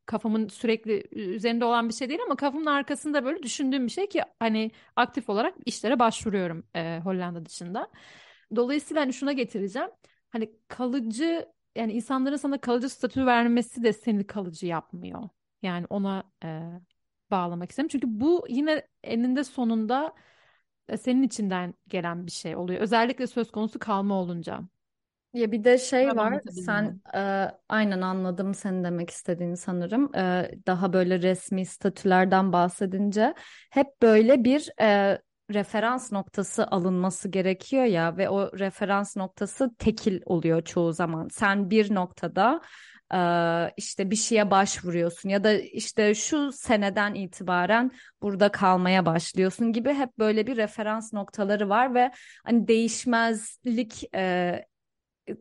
kafamın 0.06 0.48
sürekli 0.48 1.04
üzerinde 1.12 1.64
olan 1.64 1.88
bir 1.88 1.94
şey 1.94 2.08
değil 2.08 2.20
ama 2.26 2.36
kafamın 2.36 2.66
arkasında 2.66 3.24
böyle 3.24 3.42
düşündüğüm 3.42 3.86
bir 3.86 3.92
şey 3.92 4.08
ki 4.08 4.22
hani 4.38 4.70
aktif 4.96 5.28
olarak 5.30 5.54
işlere 5.66 5.98
başvuruyorum 5.98 6.66
e, 6.76 7.00
Hollanda 7.04 7.46
dışında. 7.46 7.90
Dolayısıyla 8.56 9.02
hani 9.02 9.12
şuna 9.12 9.32
getireceğim. 9.32 9.88
Hani 10.30 10.52
kalıcı 10.68 11.48
yani 11.76 11.92
insanların 11.92 12.36
sana 12.36 12.60
kalıcı 12.60 12.88
statü 12.88 13.26
vermesi 13.26 13.82
de 13.82 13.92
seni 13.92 14.26
kalıcı 14.26 14.66
yapmıyor. 14.66 15.28
Yani 15.62 15.86
ona 15.90 16.24
e, 16.44 16.70
bağlamak 17.30 17.70
istedim. 17.70 17.88
Çünkü 17.88 18.06
bu 18.20 18.44
yine 18.48 18.86
eninde 19.04 19.44
sonunda 19.44 20.14
e, 20.88 20.96
senin 20.96 21.22
içinden 21.22 21.74
gelen 21.88 22.26
bir 22.26 22.32
şey 22.32 22.56
oluyor. 22.56 22.80
Özellikle 22.80 23.26
söz 23.26 23.50
konusu 23.52 23.78
kalma 23.78 24.14
olunca. 24.20 24.60
Ya 25.34 25.52
bir 25.52 25.64
de 25.64 25.78
şey 25.78 26.06
var, 26.06 26.16
anlatabildim 26.26 26.64
sen 26.64 27.00
e, 27.14 27.50
aynen 27.68 28.00
anladım 28.00 28.54
senin 28.54 28.84
demek 28.84 29.10
istediğini 29.10 29.56
sanırım. 29.56 30.16
E, 30.16 30.50
daha 30.66 30.92
böyle 30.92 31.22
resmi 31.22 31.66
statülerden 31.66 32.52
bahsedince 32.52 33.34
hep 33.70 33.86
böyle 34.02 34.44
bir 34.44 34.68
e, 34.80 35.18
referans 35.52 36.12
noktası 36.12 36.66
alınması 36.66 37.28
gerekiyor 37.28 37.84
ya 37.84 38.16
ve 38.16 38.28
o 38.28 38.58
referans 38.58 39.16
noktası 39.16 39.74
tekil 39.78 40.20
oluyor 40.26 40.62
çoğu 40.62 40.92
zaman. 40.92 41.28
Sen 41.28 41.70
bir 41.70 41.94
noktada 41.94 42.60
e, 43.14 43.18
işte 43.76 44.10
bir 44.10 44.16
şeye 44.16 44.50
başvuruyorsun 44.50 45.28
ya 45.28 45.44
da 45.44 45.52
işte 45.52 46.14
şu 46.14 46.52
seneden 46.52 47.14
itibaren 47.14 47.90
burada 48.22 48.48
kalmaya 48.52 49.06
başlıyorsun 49.06 49.72
gibi 49.72 49.94
hep 49.94 50.18
böyle 50.18 50.46
bir 50.46 50.56
referans 50.56 51.12
noktaları 51.12 51.68
var 51.68 51.94
ve 51.94 52.10
hani 52.44 52.68
değişmezlik 52.68 54.14
e, 54.14 54.64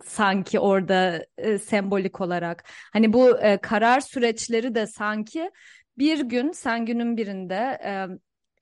sanki 0.05 0.59
orada 0.59 1.25
e, 1.37 1.59
sembolik 1.59 2.21
olarak. 2.21 2.63
Hani 2.93 3.13
bu 3.13 3.39
e, 3.39 3.57
karar 3.57 3.99
süreçleri 3.99 4.75
de 4.75 4.87
sanki 4.87 5.51
bir 5.97 6.19
gün 6.19 6.51
sen 6.51 6.85
günün 6.85 7.17
birinde 7.17 7.79
e, 7.85 8.07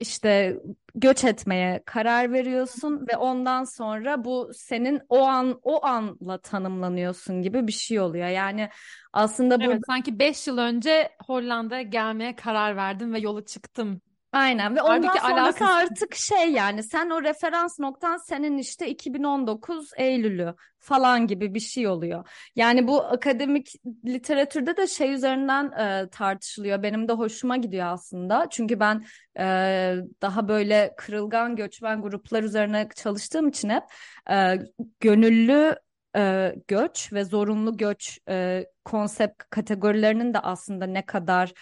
işte 0.00 0.58
göç 0.94 1.24
etmeye 1.24 1.82
karar 1.86 2.32
veriyorsun 2.32 3.06
ve 3.12 3.16
ondan 3.16 3.64
sonra 3.64 4.24
bu 4.24 4.50
senin 4.54 5.00
o 5.08 5.22
an 5.22 5.60
o 5.62 5.84
anla 5.86 6.38
tanımlanıyorsun 6.38 7.42
gibi 7.42 7.66
bir 7.66 7.72
şey 7.72 8.00
oluyor. 8.00 8.28
Yani 8.28 8.68
aslında 9.12 9.64
burada 9.64 9.72
Evet, 9.72 9.82
sanki 9.86 10.18
5 10.18 10.46
yıl 10.46 10.58
önce 10.58 11.10
Hollanda'ya 11.26 11.82
gelmeye 11.82 12.36
karar 12.36 12.76
verdim 12.76 13.12
ve 13.12 13.18
yola 13.18 13.44
çıktım. 13.44 14.02
Aynen 14.32 14.76
ve 14.76 14.82
ondan 14.82 15.02
Halbuki 15.02 15.20
sonrası 15.20 15.64
alakası. 15.64 15.74
artık 15.74 16.14
şey 16.14 16.52
yani 16.52 16.82
sen 16.82 17.10
o 17.10 17.22
referans 17.22 17.78
noktan 17.78 18.16
senin 18.16 18.58
işte 18.58 18.88
2019 18.88 19.90
Eylül'ü 19.96 20.54
falan 20.78 21.26
gibi 21.26 21.54
bir 21.54 21.60
şey 21.60 21.88
oluyor. 21.88 22.28
Yani 22.56 22.88
bu 22.88 23.04
akademik 23.04 23.72
literatürde 24.06 24.76
de 24.76 24.86
şey 24.86 25.12
üzerinden 25.12 25.70
e, 25.70 26.08
tartışılıyor. 26.10 26.82
Benim 26.82 27.08
de 27.08 27.12
hoşuma 27.12 27.56
gidiyor 27.56 27.86
aslında. 27.86 28.46
Çünkü 28.50 28.80
ben 28.80 29.04
e, 29.38 29.96
daha 30.22 30.48
böyle 30.48 30.94
kırılgan 30.96 31.56
göçmen 31.56 32.02
gruplar 32.02 32.42
üzerine 32.42 32.88
çalıştığım 32.96 33.48
için 33.48 33.68
hep 33.68 33.82
e, 34.30 34.58
gönüllü 35.00 35.76
e, 36.16 36.54
göç 36.68 37.12
ve 37.12 37.24
zorunlu 37.24 37.76
göç 37.76 38.18
e, 38.28 38.66
konsept 38.84 39.42
kategorilerinin 39.50 40.34
de 40.34 40.38
aslında 40.38 40.86
ne 40.86 41.06
kadar 41.06 41.52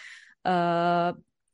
e, 0.46 0.52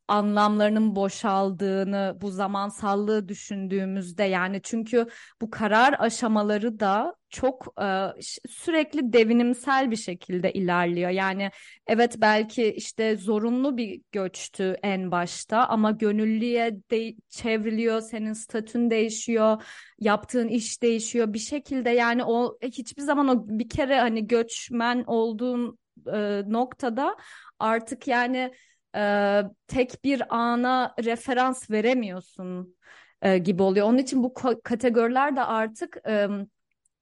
anlamlarının 0.08 0.96
boşaldığını, 0.96 2.18
bu 2.20 2.30
zamansallığı 2.30 3.28
düşündüğümüzde 3.28 4.24
yani 4.24 4.60
çünkü 4.62 5.06
bu 5.40 5.50
karar 5.50 5.94
aşamaları 5.98 6.80
da 6.80 7.14
çok 7.30 7.74
e, 7.82 8.06
sürekli 8.48 9.12
devinimsel 9.12 9.90
bir 9.90 9.96
şekilde 9.96 10.52
ilerliyor. 10.52 11.10
Yani 11.10 11.50
evet 11.86 12.14
belki 12.18 12.72
işte 12.72 13.16
zorunlu 13.16 13.76
bir 13.76 14.02
göçtü 14.12 14.76
en 14.82 15.10
başta 15.10 15.66
ama 15.66 15.90
gönüllüye 15.90 16.76
de 16.90 17.14
çevriliyor, 17.28 18.00
senin 18.00 18.32
statün 18.32 18.90
değişiyor, 18.90 19.62
yaptığın 19.98 20.48
iş 20.48 20.82
değişiyor 20.82 21.32
bir 21.32 21.38
şekilde 21.38 21.90
yani 21.90 22.24
o 22.24 22.58
hiçbir 22.62 23.02
zaman 23.02 23.28
o 23.28 23.44
bir 23.48 23.68
kere 23.68 24.00
hani 24.00 24.26
göçmen 24.26 25.04
olduğun 25.06 25.78
e, 26.12 26.42
noktada 26.46 27.16
artık 27.58 28.08
yani 28.08 28.52
e, 28.96 29.42
tek 29.66 30.04
bir 30.04 30.22
ana 30.28 30.94
referans 31.04 31.70
veremiyorsun 31.70 32.76
e, 33.22 33.38
gibi 33.38 33.62
oluyor. 33.62 33.86
Onun 33.86 33.98
için 33.98 34.22
bu 34.22 34.34
kategoriler 34.64 35.36
de 35.36 35.42
artık 35.42 35.96
e, 36.08 36.28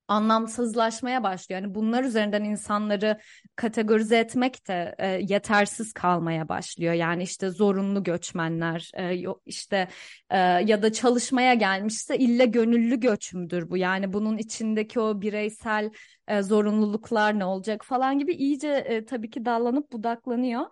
anlamsızlaşmaya 0.09 1.23
başlıyor. 1.23 1.63
Yani 1.63 1.75
bunlar 1.75 2.05
üzerinden 2.05 2.45
insanları 2.45 3.19
kategorize 3.57 4.19
etmek 4.19 4.69
de 4.69 4.95
e, 4.99 5.07
yetersiz 5.07 5.93
kalmaya 5.93 6.49
başlıyor. 6.49 6.95
Yani 6.95 7.23
işte 7.23 7.51
zorunlu 7.51 8.03
göçmenler, 8.03 8.91
e, 8.95 9.25
işte 9.47 9.89
e, 10.31 10.39
ya 10.39 10.83
da 10.83 10.93
çalışmaya 10.93 11.55
gelmişse 11.55 12.19
ille 12.19 12.47
gönüllü 12.47 13.01
göç 13.01 13.35
müdür 13.35 13.71
bu? 13.71 13.77
Yani 13.77 14.13
bunun 14.13 14.39
içindeki 14.39 15.01
o 15.01 15.21
bireysel 15.21 15.91
e, 16.29 16.43
zorunluluklar 16.43 17.39
ne 17.39 17.45
olacak 17.45 17.85
falan 17.85 18.19
gibi 18.19 18.33
iyice 18.33 18.69
e, 18.69 19.05
tabii 19.05 19.31
ki 19.31 19.45
dallanıp 19.45 19.93
budaklanıyor. 19.93 20.65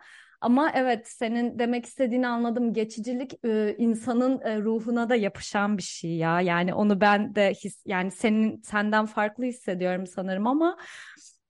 Ama 0.42 0.70
evet 0.74 1.08
senin 1.08 1.58
demek 1.58 1.86
istediğini 1.86 2.28
anladım. 2.28 2.72
Geçicilik 2.72 3.44
e, 3.44 3.76
insanın 3.78 4.40
e, 4.40 4.60
ruhuna 4.60 5.08
da 5.08 5.14
yapışan 5.14 5.78
bir 5.78 5.82
şey 5.82 6.16
ya. 6.16 6.40
Yani 6.40 6.74
onu 6.74 7.00
ben 7.00 7.34
de 7.34 7.54
his 7.54 7.82
yani 7.86 8.10
senin 8.10 8.62
senden 8.62 9.06
farklı 9.06 9.44
hissediyorum 9.44 10.06
sanırım 10.06 10.46
ama 10.46 10.76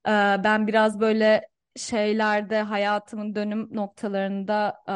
e, 0.07 0.11
ben 0.43 0.67
biraz 0.67 0.99
böyle 0.99 1.47
şeylerde 1.75 2.61
hayatımın 2.61 3.35
dönüm 3.35 3.69
noktalarında 3.71 4.83
e, 4.89 4.95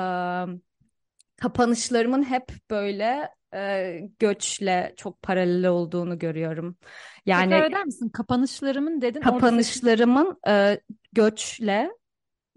kapanışlarımın 1.42 2.24
hep 2.24 2.52
böyle 2.70 3.30
e, 3.54 4.00
göçle 4.20 4.94
çok 4.98 5.22
paralel 5.22 5.68
olduğunu 5.68 6.20
görüyorum. 6.20 6.78
Yani 7.26 7.50
Tekrar 7.50 7.70
eder 7.70 7.86
misin? 7.86 8.10
Kapanışlarımın 8.10 9.02
dedin. 9.02 9.20
Orada 9.20 9.32
kapanışlarımın 9.32 10.40
e, 10.48 10.80
göçle 11.14 11.92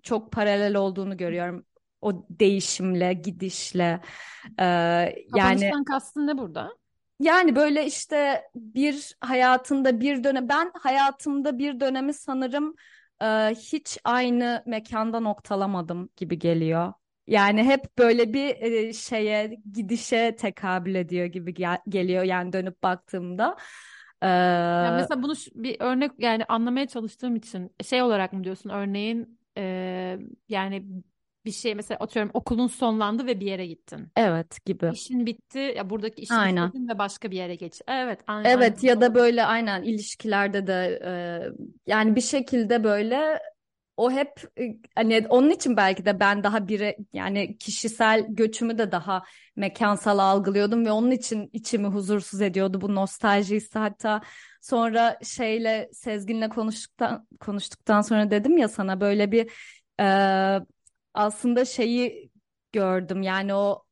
çok 0.02 0.32
paralel 0.32 0.76
olduğunu 0.76 1.16
görüyorum. 1.16 1.64
O 2.00 2.26
değişimle, 2.30 3.12
gidişle. 3.12 4.00
Ee, 4.60 4.64
yani 5.36 5.70
kastın 5.86 6.26
ne 6.26 6.38
burada? 6.38 6.70
yani 7.20 7.56
böyle 7.56 7.86
işte 7.86 8.42
bir 8.54 9.16
hayatında 9.20 10.00
bir 10.00 10.24
dönem 10.24 10.48
ben 10.48 10.72
hayatımda 10.80 11.58
bir 11.58 11.80
dönemi 11.80 12.14
sanırım 12.14 12.74
e, 13.22 13.26
hiç 13.54 13.98
aynı 14.04 14.62
mekanda 14.66 15.20
noktalamadım 15.20 16.10
gibi 16.16 16.38
geliyor. 16.38 16.92
Yani 17.26 17.62
hep 17.64 17.98
böyle 17.98 18.34
bir 18.34 18.48
e, 18.62 18.92
şeye 18.92 19.58
gidişe 19.72 20.36
tekabül 20.36 20.94
ediyor 20.94 21.26
gibi 21.26 21.54
gel- 21.54 21.80
geliyor 21.88 22.24
yani 22.24 22.52
dönüp 22.52 22.82
baktığımda. 22.82 23.56
Yani 24.22 24.92
Ee, 24.92 24.96
mesela 24.96 25.22
bunu 25.22 25.32
bir 25.54 25.76
örnek 25.80 26.12
yani 26.18 26.44
anlamaya 26.44 26.86
çalıştığım 26.86 27.36
için 27.36 27.70
şey 27.84 28.02
olarak 28.02 28.32
mı 28.32 28.44
diyorsun 28.44 28.70
örneğin 28.70 29.39
e, 29.58 30.18
yani 30.48 30.86
bir 31.44 31.52
şey 31.52 31.74
mesela 31.74 31.98
atıyorum 31.98 32.30
okulun 32.34 32.66
sonlandı 32.66 33.26
ve 33.26 33.40
bir 33.40 33.46
yere 33.46 33.66
gittin. 33.66 34.12
evet 34.16 34.64
gibi. 34.64 34.92
İşin 34.92 35.26
bitti 35.26 35.58
ya 35.58 35.90
buradaki 35.90 36.22
işi 36.22 36.34
Aynen. 36.34 36.44
bitirdin 36.44 36.88
ve 36.88 36.98
başka 36.98 37.30
bir 37.30 37.36
yere 37.36 37.54
geç. 37.54 37.82
Evet 37.88 38.20
aynı 38.26 38.48
Evet 38.48 38.82
ya 38.84 39.00
da 39.00 39.14
böyle 39.14 39.44
aynen 39.44 39.82
ilişkilerde 39.82 40.66
de 40.66 41.00
e, 41.86 41.90
yani 41.92 42.16
bir 42.16 42.20
şekilde 42.20 42.84
böyle 42.84 43.38
o 44.00 44.10
hep 44.10 44.44
e, 44.60 44.76
hani 44.94 45.26
onun 45.28 45.50
için 45.50 45.76
belki 45.76 46.04
de 46.04 46.20
ben 46.20 46.44
daha 46.44 46.68
bire 46.68 46.96
yani 47.12 47.58
kişisel 47.58 48.26
göçümü 48.28 48.78
de 48.78 48.92
daha 48.92 49.22
mekansal 49.56 50.18
algılıyordum 50.18 50.86
ve 50.86 50.92
onun 50.92 51.10
için 51.10 51.50
içimi 51.52 51.86
huzursuz 51.86 52.40
ediyordu 52.40 52.80
bu 52.80 52.94
nostalji 52.94 53.56
hissi. 53.56 53.78
Hatta 53.78 54.20
sonra 54.60 55.18
şeyle 55.22 55.90
Sezgin'le 55.92 56.48
konuştuktan 56.48 57.26
konuştuktan 57.40 58.00
sonra 58.00 58.30
dedim 58.30 58.58
ya 58.58 58.68
sana 58.68 59.00
böyle 59.00 59.32
bir 59.32 59.50
Ee, 60.00 60.60
aslında 61.14 61.64
şeyi 61.64 62.30
gördüm. 62.72 63.22
Yani 63.22 63.54
o 63.54 63.84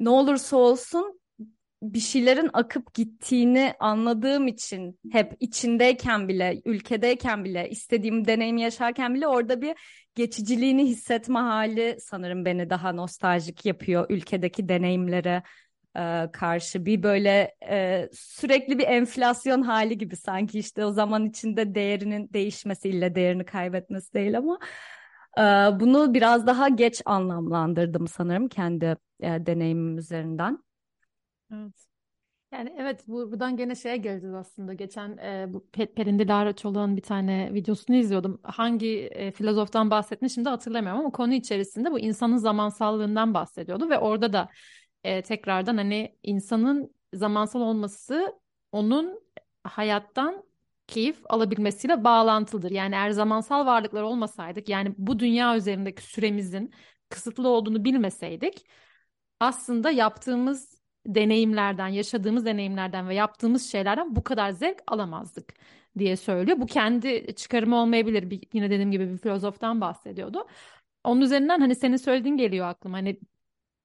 ne 0.00 0.08
olursa 0.10 0.56
olsun 0.56 1.17
bir 1.82 2.00
şeylerin 2.00 2.50
akıp 2.52 2.94
gittiğini 2.94 3.74
anladığım 3.80 4.46
için 4.46 4.98
hep 5.12 5.36
içindeyken 5.40 6.28
bile, 6.28 6.62
ülkedeyken 6.64 7.44
bile, 7.44 7.70
istediğim 7.70 8.26
deneyimi 8.26 8.62
yaşarken 8.62 9.14
bile 9.14 9.26
orada 9.26 9.62
bir 9.62 9.76
geçiciliğini 10.14 10.86
hissetme 10.86 11.38
hali 11.38 11.96
sanırım 12.00 12.44
beni 12.44 12.70
daha 12.70 12.92
nostaljik 12.92 13.66
yapıyor 13.66 14.06
ülkedeki 14.08 14.68
deneyimlere 14.68 15.42
e, 15.96 16.28
karşı. 16.32 16.86
Bir 16.86 17.02
böyle 17.02 17.54
e, 17.70 18.08
sürekli 18.12 18.78
bir 18.78 18.86
enflasyon 18.86 19.62
hali 19.62 19.98
gibi 19.98 20.16
sanki 20.16 20.58
işte 20.58 20.84
o 20.84 20.92
zaman 20.92 21.26
içinde 21.26 21.74
değerinin 21.74 22.32
değişmesiyle 22.32 23.14
değerini 23.14 23.44
kaybetmesi 23.44 24.14
değil 24.14 24.38
ama 24.38 24.58
e, 25.38 25.42
bunu 25.80 26.14
biraz 26.14 26.46
daha 26.46 26.68
geç 26.68 27.02
anlamlandırdım 27.04 28.08
sanırım 28.08 28.48
kendi 28.48 28.96
e, 29.20 29.46
deneyimim 29.46 29.98
üzerinden. 29.98 30.67
Evet. 31.52 31.88
Yani 32.52 32.74
evet 32.78 33.04
bu, 33.08 33.32
buradan 33.32 33.56
gene 33.56 33.74
şeye 33.74 33.96
geleceğiz 33.96 34.34
aslında. 34.34 34.74
Geçen 34.74 35.16
e, 35.16 35.46
bu 35.54 35.66
Pe- 35.72 35.94
Pelin 35.94 36.52
Çolak'ın 36.54 36.96
bir 36.96 37.02
tane 37.02 37.54
videosunu 37.54 37.96
izliyordum. 37.96 38.40
Hangi 38.42 38.88
e, 39.06 39.32
filozoftan 39.32 39.90
bahsettiğini 39.90 40.30
şimdi 40.30 40.48
hatırlamıyorum 40.48 41.00
ama 41.00 41.10
konu 41.10 41.34
içerisinde 41.34 41.90
bu 41.92 42.00
insanın 42.00 42.36
zamansallığından 42.36 43.34
bahsediyordu 43.34 43.90
ve 43.90 43.98
orada 43.98 44.32
da 44.32 44.48
e, 45.04 45.22
tekrardan 45.22 45.76
hani 45.76 46.16
insanın 46.22 46.94
zamansal 47.14 47.60
olması 47.60 48.34
onun 48.72 49.20
hayattan 49.64 50.44
keyif 50.86 51.18
alabilmesiyle 51.28 52.04
bağlantılıdır. 52.04 52.70
Yani 52.70 52.94
eğer 52.94 53.10
zamansal 53.10 53.66
varlıklar 53.66 54.02
olmasaydık 54.02 54.68
yani 54.68 54.94
bu 54.98 55.18
dünya 55.18 55.56
üzerindeki 55.56 56.02
süremizin 56.02 56.72
kısıtlı 57.08 57.48
olduğunu 57.48 57.84
bilmeseydik 57.84 58.66
aslında 59.40 59.90
yaptığımız 59.90 60.77
deneyimlerden, 61.08 61.88
yaşadığımız 61.88 62.46
deneyimlerden 62.46 63.08
ve 63.08 63.14
yaptığımız 63.14 63.70
şeylerden 63.72 64.16
bu 64.16 64.24
kadar 64.24 64.50
zevk 64.50 64.82
alamazdık 64.86 65.54
diye 65.98 66.16
söylüyor. 66.16 66.60
Bu 66.60 66.66
kendi 66.66 67.34
çıkarımı 67.36 67.76
olmayabilir. 67.76 68.30
Bir, 68.30 68.42
yine 68.52 68.70
dediğim 68.70 68.92
gibi 68.92 69.12
bir 69.12 69.18
filozoftan 69.18 69.80
bahsediyordu. 69.80 70.46
Onun 71.04 71.20
üzerinden 71.20 71.60
hani 71.60 71.74
senin 71.74 71.96
söylediğin 71.96 72.36
geliyor 72.36 72.66
aklıma. 72.68 72.96
Hani 72.98 73.20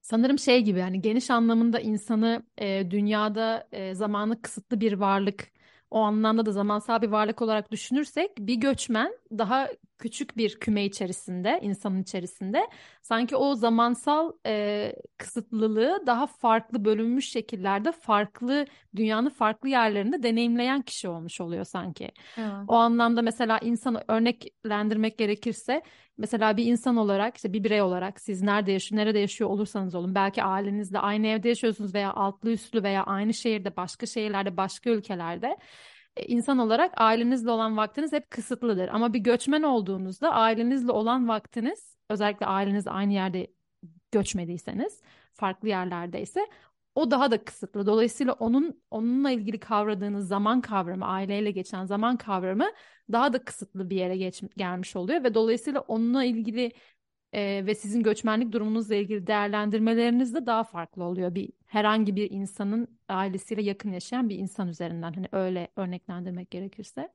sanırım 0.01 0.39
şey 0.39 0.61
gibi 0.63 0.81
hani 0.81 1.01
geniş 1.01 1.31
anlamında 1.31 1.79
insanı 1.79 2.43
e, 2.57 2.91
dünyada 2.91 3.69
e, 3.71 3.95
zamanı 3.95 4.41
kısıtlı 4.41 4.81
bir 4.81 4.93
varlık 4.93 5.52
o 5.93 5.99
anlamda 5.99 6.45
da 6.45 6.51
zamansal 6.51 7.01
bir 7.01 7.07
varlık 7.07 7.41
olarak 7.41 7.71
düşünürsek 7.71 8.31
bir 8.39 8.55
göçmen 8.55 9.13
daha 9.37 9.67
küçük 9.97 10.37
bir 10.37 10.59
küme 10.59 10.85
içerisinde, 10.85 11.59
insanın 11.61 12.01
içerisinde 12.01 12.67
sanki 13.01 13.35
o 13.35 13.55
zamansal 13.55 14.31
e, 14.45 14.93
kısıtlılığı 15.17 16.03
daha 16.07 16.27
farklı 16.27 16.85
bölünmüş 16.85 17.29
şekillerde 17.29 17.91
farklı 17.91 18.65
dünyanın 18.95 19.29
farklı 19.29 19.69
yerlerinde 19.69 20.23
deneyimleyen 20.23 20.81
kişi 20.81 21.09
olmuş 21.09 21.41
oluyor 21.41 21.65
sanki. 21.65 22.11
Evet. 22.37 22.51
O 22.67 22.75
anlamda 22.75 23.21
mesela 23.21 23.57
insanı 23.59 24.03
örneklendirmek 24.07 25.17
gerekirse 25.17 25.81
mesela 26.17 26.57
bir 26.57 26.65
insan 26.65 26.97
olarak 26.97 27.35
işte 27.35 27.53
bir 27.53 27.63
birey 27.63 27.81
olarak 27.81 28.21
siz 28.21 28.41
nerede 28.41 28.71
yaşıyor, 28.71 29.01
nerede 29.01 29.19
yaşıyor 29.19 29.49
olursanız 29.49 29.95
olun 29.95 30.15
belki 30.15 30.43
ailenizle 30.43 30.99
aynı 30.99 31.27
evde 31.27 31.49
yaşıyorsunuz 31.49 31.93
veya 31.95 32.13
altlı 32.13 32.51
üstlü 32.51 32.83
veya 32.83 33.03
aynı 33.03 33.33
şehirde, 33.33 33.75
başka 33.77 34.05
şehirlerde, 34.05 34.57
başka 34.57 34.89
ülkelerde 34.89 35.57
e, 36.17 36.25
insan 36.25 36.57
olarak 36.57 37.01
ailenizle 37.01 37.51
olan 37.51 37.77
vaktiniz 37.77 38.13
hep 38.13 38.31
kısıtlıdır. 38.31 38.87
Ama 38.87 39.13
bir 39.13 39.19
göçmen 39.19 39.63
olduğunuzda 39.63 40.31
ailenizle 40.31 40.91
olan 40.91 41.27
vaktiniz 41.27 41.97
özellikle 42.09 42.45
aileniz 42.45 42.87
aynı 42.87 43.13
yerde 43.13 43.47
göçmediyseniz 44.11 45.01
farklı 45.33 45.67
yerlerdeyse 45.67 46.39
o 46.95 47.11
daha 47.11 47.31
da 47.31 47.43
kısıtlı. 47.45 47.85
Dolayısıyla 47.85 48.33
onun 48.33 48.83
onunla 48.91 49.31
ilgili 49.31 49.59
kavradığınız 49.59 50.27
zaman 50.27 50.61
kavramı, 50.61 51.05
aileyle 51.05 51.51
geçen 51.51 51.85
zaman 51.85 52.17
kavramı 52.17 52.65
daha 53.11 53.33
da 53.33 53.43
kısıtlı 53.45 53.89
bir 53.89 53.95
yere 53.95 54.17
geç, 54.17 54.43
gelmiş 54.57 54.95
oluyor 54.95 55.23
ve 55.23 55.33
dolayısıyla 55.33 55.79
onunla 55.79 56.23
ilgili 56.23 56.71
e, 57.33 57.65
ve 57.65 57.75
sizin 57.75 58.03
göçmenlik 58.03 58.51
durumunuzla 58.51 58.95
ilgili 58.95 59.27
değerlendirmeleriniz 59.27 60.33
de 60.35 60.45
daha 60.45 60.63
farklı 60.63 61.03
oluyor. 61.03 61.35
Bir 61.35 61.49
herhangi 61.65 62.15
bir 62.15 62.31
insanın 62.31 62.87
ailesiyle 63.09 63.61
yakın 63.61 63.91
yaşayan 63.91 64.29
bir 64.29 64.35
insan 64.37 64.67
üzerinden 64.67 65.13
hani 65.13 65.27
öyle 65.31 65.67
örneklendirmek 65.75 66.51
gerekirse. 66.51 67.09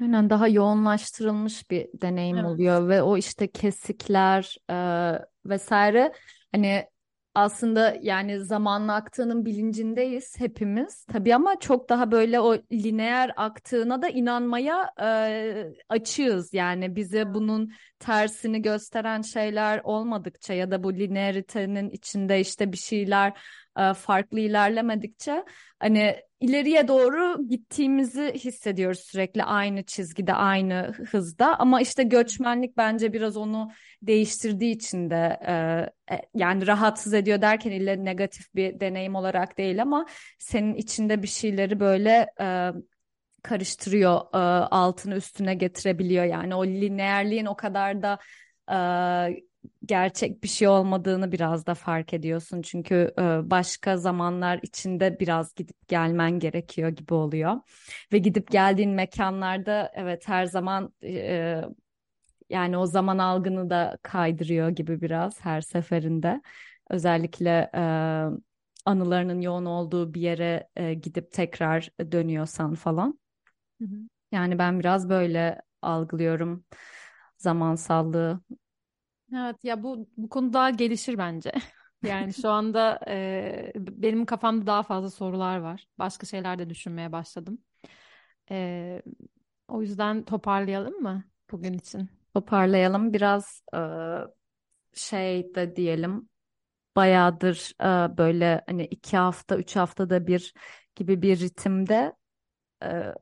Aynen 0.00 0.30
daha 0.30 0.48
yoğunlaştırılmış 0.48 1.70
bir 1.70 1.88
deneyim 1.94 2.36
Evet. 2.36 2.46
oluyor 2.46 2.88
ve 2.88 3.02
o 3.02 3.16
işte 3.16 3.52
kesikler 3.52 4.56
e, 4.70 4.74
vesaire 5.46 6.12
hani 6.52 6.84
aslında 7.34 7.96
yani 8.02 8.40
zamanla 8.40 8.94
aktığının 8.94 9.44
bilincindeyiz 9.44 10.40
hepimiz 10.40 11.04
tabii 11.04 11.34
ama 11.34 11.58
çok 11.60 11.88
daha 11.88 12.10
böyle 12.10 12.40
o 12.40 12.56
lineer 12.72 13.32
aktığına 13.36 14.02
da 14.02 14.08
inanmaya 14.08 14.90
e, 15.02 15.72
açığız. 15.88 16.54
Yani 16.54 16.96
bize 16.96 17.34
bunun 17.34 17.72
tersini 17.98 18.62
gösteren 18.62 19.22
şeyler 19.22 19.80
olmadıkça 19.84 20.54
ya 20.54 20.70
da 20.70 20.82
bu 20.84 20.94
lineeritenin 20.94 21.90
içinde 21.90 22.40
işte 22.40 22.72
bir 22.72 22.76
şeyler 22.76 23.32
farklı 23.94 24.40
ilerlemedikçe 24.40 25.44
hani 25.78 26.16
ileriye 26.40 26.88
doğru 26.88 27.48
gittiğimizi 27.48 28.32
hissediyoruz 28.34 29.00
sürekli 29.00 29.44
aynı 29.44 29.82
çizgide, 29.82 30.34
aynı 30.34 30.92
hızda. 31.10 31.58
Ama 31.58 31.80
işte 31.80 32.02
göçmenlik 32.02 32.76
bence 32.76 33.12
biraz 33.12 33.36
onu 33.36 33.70
değiştirdiği 34.02 34.74
için 34.74 35.10
de 35.10 35.38
e, 35.46 36.14
e, 36.14 36.20
yani 36.34 36.66
rahatsız 36.66 37.14
ediyor 37.14 37.40
derken 37.40 37.70
ille 37.70 38.04
negatif 38.04 38.54
bir 38.54 38.80
deneyim 38.80 39.14
olarak 39.14 39.58
değil 39.58 39.82
ama 39.82 40.06
senin 40.38 40.74
içinde 40.74 41.22
bir 41.22 41.28
şeyleri 41.28 41.80
böyle 41.80 42.26
e, 42.40 42.70
karıştırıyor, 43.42 44.20
e, 44.34 44.38
altını 44.70 45.14
üstüne 45.14 45.54
getirebiliyor. 45.54 46.24
Yani 46.24 46.54
o 46.54 46.66
lineerliğin 46.66 47.46
o 47.46 47.56
kadar 47.56 48.02
da 48.02 48.18
e, 48.70 48.76
gerçek 49.86 50.42
bir 50.42 50.48
şey 50.48 50.68
olmadığını 50.68 51.32
biraz 51.32 51.66
da 51.66 51.74
fark 51.74 52.14
ediyorsun. 52.14 52.62
Çünkü 52.62 53.14
e, 53.18 53.22
başka 53.50 53.96
zamanlar 53.96 54.60
içinde 54.62 55.20
biraz 55.20 55.54
gidip 55.54 55.88
gelmen 55.88 56.38
gerekiyor 56.38 56.88
gibi 56.88 57.14
oluyor. 57.14 57.56
Ve 58.12 58.18
gidip 58.18 58.50
geldiğin 58.50 58.90
mekanlarda 58.90 59.92
evet 59.94 60.28
her 60.28 60.46
zaman 60.46 60.92
e, 61.04 61.62
yani 62.50 62.78
o 62.78 62.86
zaman 62.86 63.18
algını 63.18 63.70
da 63.70 63.98
kaydırıyor 64.02 64.68
gibi 64.68 65.00
biraz 65.00 65.44
her 65.44 65.60
seferinde. 65.60 66.42
Özellikle 66.90 67.70
e, 67.74 67.80
anılarının 68.84 69.40
yoğun 69.40 69.64
olduğu 69.64 70.14
bir 70.14 70.20
yere 70.20 70.68
e, 70.76 70.94
gidip 70.94 71.32
tekrar 71.32 71.88
dönüyorsan 72.12 72.74
falan. 72.74 73.18
Hı 73.80 73.84
hı. 73.84 73.96
Yani 74.32 74.58
ben 74.58 74.80
biraz 74.80 75.08
böyle 75.08 75.62
algılıyorum 75.82 76.64
zamansallığı. 77.38 78.40
Evet 79.32 79.64
ya 79.64 79.82
bu 79.82 80.08
bu 80.16 80.28
konu 80.28 80.52
daha 80.52 80.70
gelişir 80.70 81.18
bence. 81.18 81.52
Yani 82.04 82.34
şu 82.34 82.50
anda 82.50 83.00
e, 83.08 83.72
benim 83.76 84.26
kafamda 84.26 84.66
daha 84.66 84.82
fazla 84.82 85.10
sorular 85.10 85.58
var. 85.58 85.88
Başka 85.98 86.26
şeyler 86.26 86.58
de 86.58 86.70
düşünmeye 86.70 87.12
başladım. 87.12 87.58
E, 88.50 89.02
o 89.68 89.82
yüzden 89.82 90.24
toparlayalım 90.24 90.94
mı 91.02 91.24
bugün 91.50 91.72
için? 91.72 92.08
Toparlayalım 92.34 93.12
biraz 93.12 93.62
e, 93.74 93.78
şey 94.94 95.54
de 95.54 95.76
diyelim 95.76 96.28
bayağıdır 96.96 97.72
e, 97.82 98.18
böyle 98.18 98.62
hani 98.66 98.84
iki 98.86 99.16
hafta 99.16 99.56
üç 99.56 99.76
haftada 99.76 100.26
bir 100.26 100.54
gibi 100.96 101.22
bir 101.22 101.40
ritimde 101.40 102.14
e, 102.84 103.14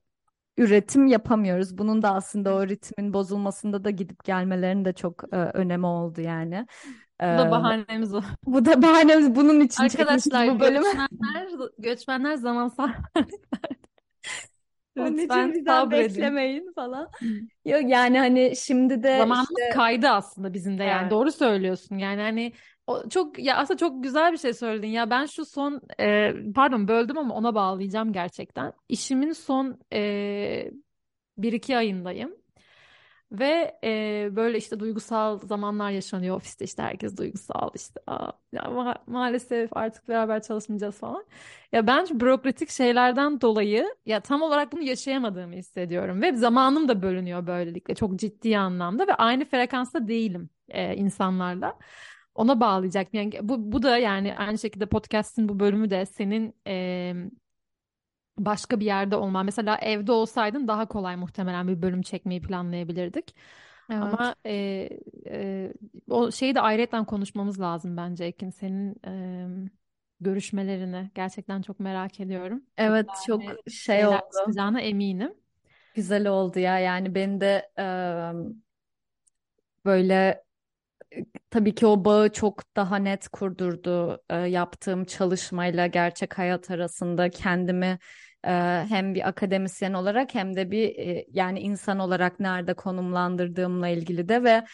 üretim 0.57 1.07
yapamıyoruz. 1.07 1.79
Bunun 1.79 2.03
da 2.03 2.15
aslında 2.15 2.55
o 2.55 2.67
ritmin 2.67 3.13
bozulmasında 3.13 3.85
da 3.85 3.91
gidip 3.91 4.25
gelmelerin 4.25 4.85
de 4.85 4.93
çok 4.93 5.25
e, 5.33 5.37
önemi 5.37 5.87
oldu 5.87 6.21
yani. 6.21 6.67
Bu 7.23 7.39
da 7.39 7.51
bahanemiz 7.51 8.15
o. 8.15 8.23
bu 8.47 8.65
da 8.65 8.83
bahanemiz 8.83 9.35
bunun 9.35 9.61
için 9.61 9.85
Arkadaşlar 9.85 10.49
bu 10.49 10.61
bölümü. 10.61 10.85
göçmenler 10.85 11.49
göçmenler 11.79 12.35
zamansal 12.35 12.89
Onun 14.99 15.19
için 15.19 15.53
bizden 15.53 15.91
beklemeyin 15.91 16.73
falan. 16.75 17.09
Yok 17.65 17.83
yani 17.87 18.19
hani 18.19 18.57
şimdi 18.57 19.03
de 19.03 19.19
Zamanımız 19.19 19.51
işte 19.51 19.71
kaydı 19.71 20.09
aslında 20.09 20.55
bizim 20.55 20.79
de 20.79 20.85
yani 20.85 21.01
Evet. 21.03 21.11
doğru 21.11 21.33
söylüyorsun 21.33 21.99
yani 21.99 22.21
hani 22.21 22.53
o 22.87 23.09
çok 23.09 23.39
ya 23.39 23.57
aslında 23.57 23.79
çok 23.79 24.03
güzel 24.05 24.33
bir 24.33 24.39
şey 24.39 24.55
söyledin. 24.55 24.89
Ya 24.89 25.11
ben 25.11 25.27
şu 25.27 25.45
son 25.45 25.81
e, 26.01 26.35
pardon 26.55 26.89
böldüm 26.89 27.19
ama 27.19 27.35
ona 27.35 27.55
bağlayacağım 27.55 28.13
gerçekten. 28.13 28.73
İşimin 28.89 29.33
son 29.33 29.81
e, 29.93 30.71
bir 31.39 31.53
iki 31.53 31.77
ayındayım. 31.77 32.37
Ve 33.33 33.79
e, 33.85 34.29
böyle 34.37 34.59
işte 34.59 34.81
duygusal 34.81 35.39
zamanlar 35.39 35.91
yaşanıyor 35.91 36.37
ofiste 36.37 36.65
işte. 36.65 36.83
Herkes 36.83 37.17
duygusal 37.17 37.71
işte. 37.75 38.01
Aa, 38.07 38.33
ya 38.53 38.63
ma- 38.63 38.97
maalesef 39.07 39.77
artık 39.77 40.09
beraber 40.09 40.43
çalışmayacağız 40.43 40.99
falan. 40.99 41.25
Ya 41.73 41.87
ben 41.87 42.07
bürokratik 42.21 42.71
şeylerden 42.71 43.41
dolayı 43.41 43.95
ya 44.07 44.21
tam 44.21 44.43
olarak 44.43 44.73
bunu 44.73 44.83
yaşayamadığımı 44.83 45.55
hissediyorum. 45.55 46.23
Ve 46.23 46.37
zamanım 46.37 46.89
da 46.89 47.03
bölünüyor 47.03 47.47
böylelikle 47.47 47.95
çok 47.95 48.17
ciddi 48.17 48.59
anlamda 48.59 49.07
ve 49.07 49.15
aynı 49.15 49.45
frekansta 49.45 50.09
değilim 50.09 50.51
e, 50.69 50.97
insanlarla. 50.97 51.79
Ona 52.35 52.61
bağlayacaktım. 52.61 53.21
Yani 53.21 53.49
bu, 53.49 53.73
bu 53.73 53.83
da 53.83 53.99
yani 53.99 54.37
aynı 54.37 54.59
şekilde 54.59 54.87
podcast'in 54.87 55.49
bu 55.49 55.61
bölümü 55.61 55.91
de 55.91 56.07
senin 56.07 56.55
e, 56.67 57.15
başka 58.39 58.81
bir 58.81 58.85
yerde 58.87 59.17
olman. 59.17 59.45
Mesela 59.45 59.77
evde 59.77 60.13
olsaydın 60.13 60.69
daha 60.69 60.87
kolay 60.87 61.17
muhtemelen 61.17 61.69
bir 61.69 61.83
bölüm 61.83 62.03
çekmeyi 62.03 62.43
planlayabilirdik. 62.43 63.35
Evet. 63.91 64.03
Ama 64.03 64.35
e, 64.47 64.89
e, 65.27 65.73
o 66.11 66.31
şeyi 66.31 66.55
de 66.55 66.61
ayrıyetten 66.61 67.05
konuşmamız 67.05 67.61
lazım 67.61 67.97
bence 67.97 68.25
Ekin. 68.25 68.51
Senin 68.51 68.97
e, 69.07 69.71
görüşmelerini 70.21 71.11
gerçekten 71.15 71.63
çok 71.63 71.81
merak 71.81 72.21
ediyorum. 72.21 72.59
Çok 72.59 72.79
Evet 72.79 73.07
çok 73.27 73.41
değerli 73.41 73.73
şey 73.73 74.07
oldu. 74.07 74.21
çıkacağına 74.39 74.81
eminim. 74.81 75.35
Güzel 75.95 76.27
oldu 76.27 76.59
ya. 76.59 76.79
Yani 76.79 77.15
beni 77.15 77.41
de 77.41 77.71
e, 77.79 77.85
böyle 79.85 80.45
tabii 81.51 81.75
ki 81.75 81.87
o 81.87 82.05
bağı 82.05 82.33
çok 82.33 82.77
daha 82.77 82.97
net 82.97 83.29
kurdurdu 83.29 84.23
e, 84.31 84.37
yaptığım 84.37 85.05
çalışmayla 85.05 85.87
gerçek 85.87 86.39
hayat 86.39 86.71
arasında 86.71 87.31
kendimi 87.31 87.99
e, 88.45 88.51
hem 88.89 89.15
bir 89.15 89.29
akademisyen 89.29 89.93
olarak 89.93 90.35
hem 90.35 90.57
de 90.57 90.71
bir 90.71 90.99
e, 90.99 91.27
yani 91.33 91.61
insan 91.61 91.99
olarak 91.99 92.41
nerede 92.41 92.75
konumlandırdığımla 92.75 93.89
ilgili 93.89 94.29
de 94.29 94.45
ve 94.45 94.65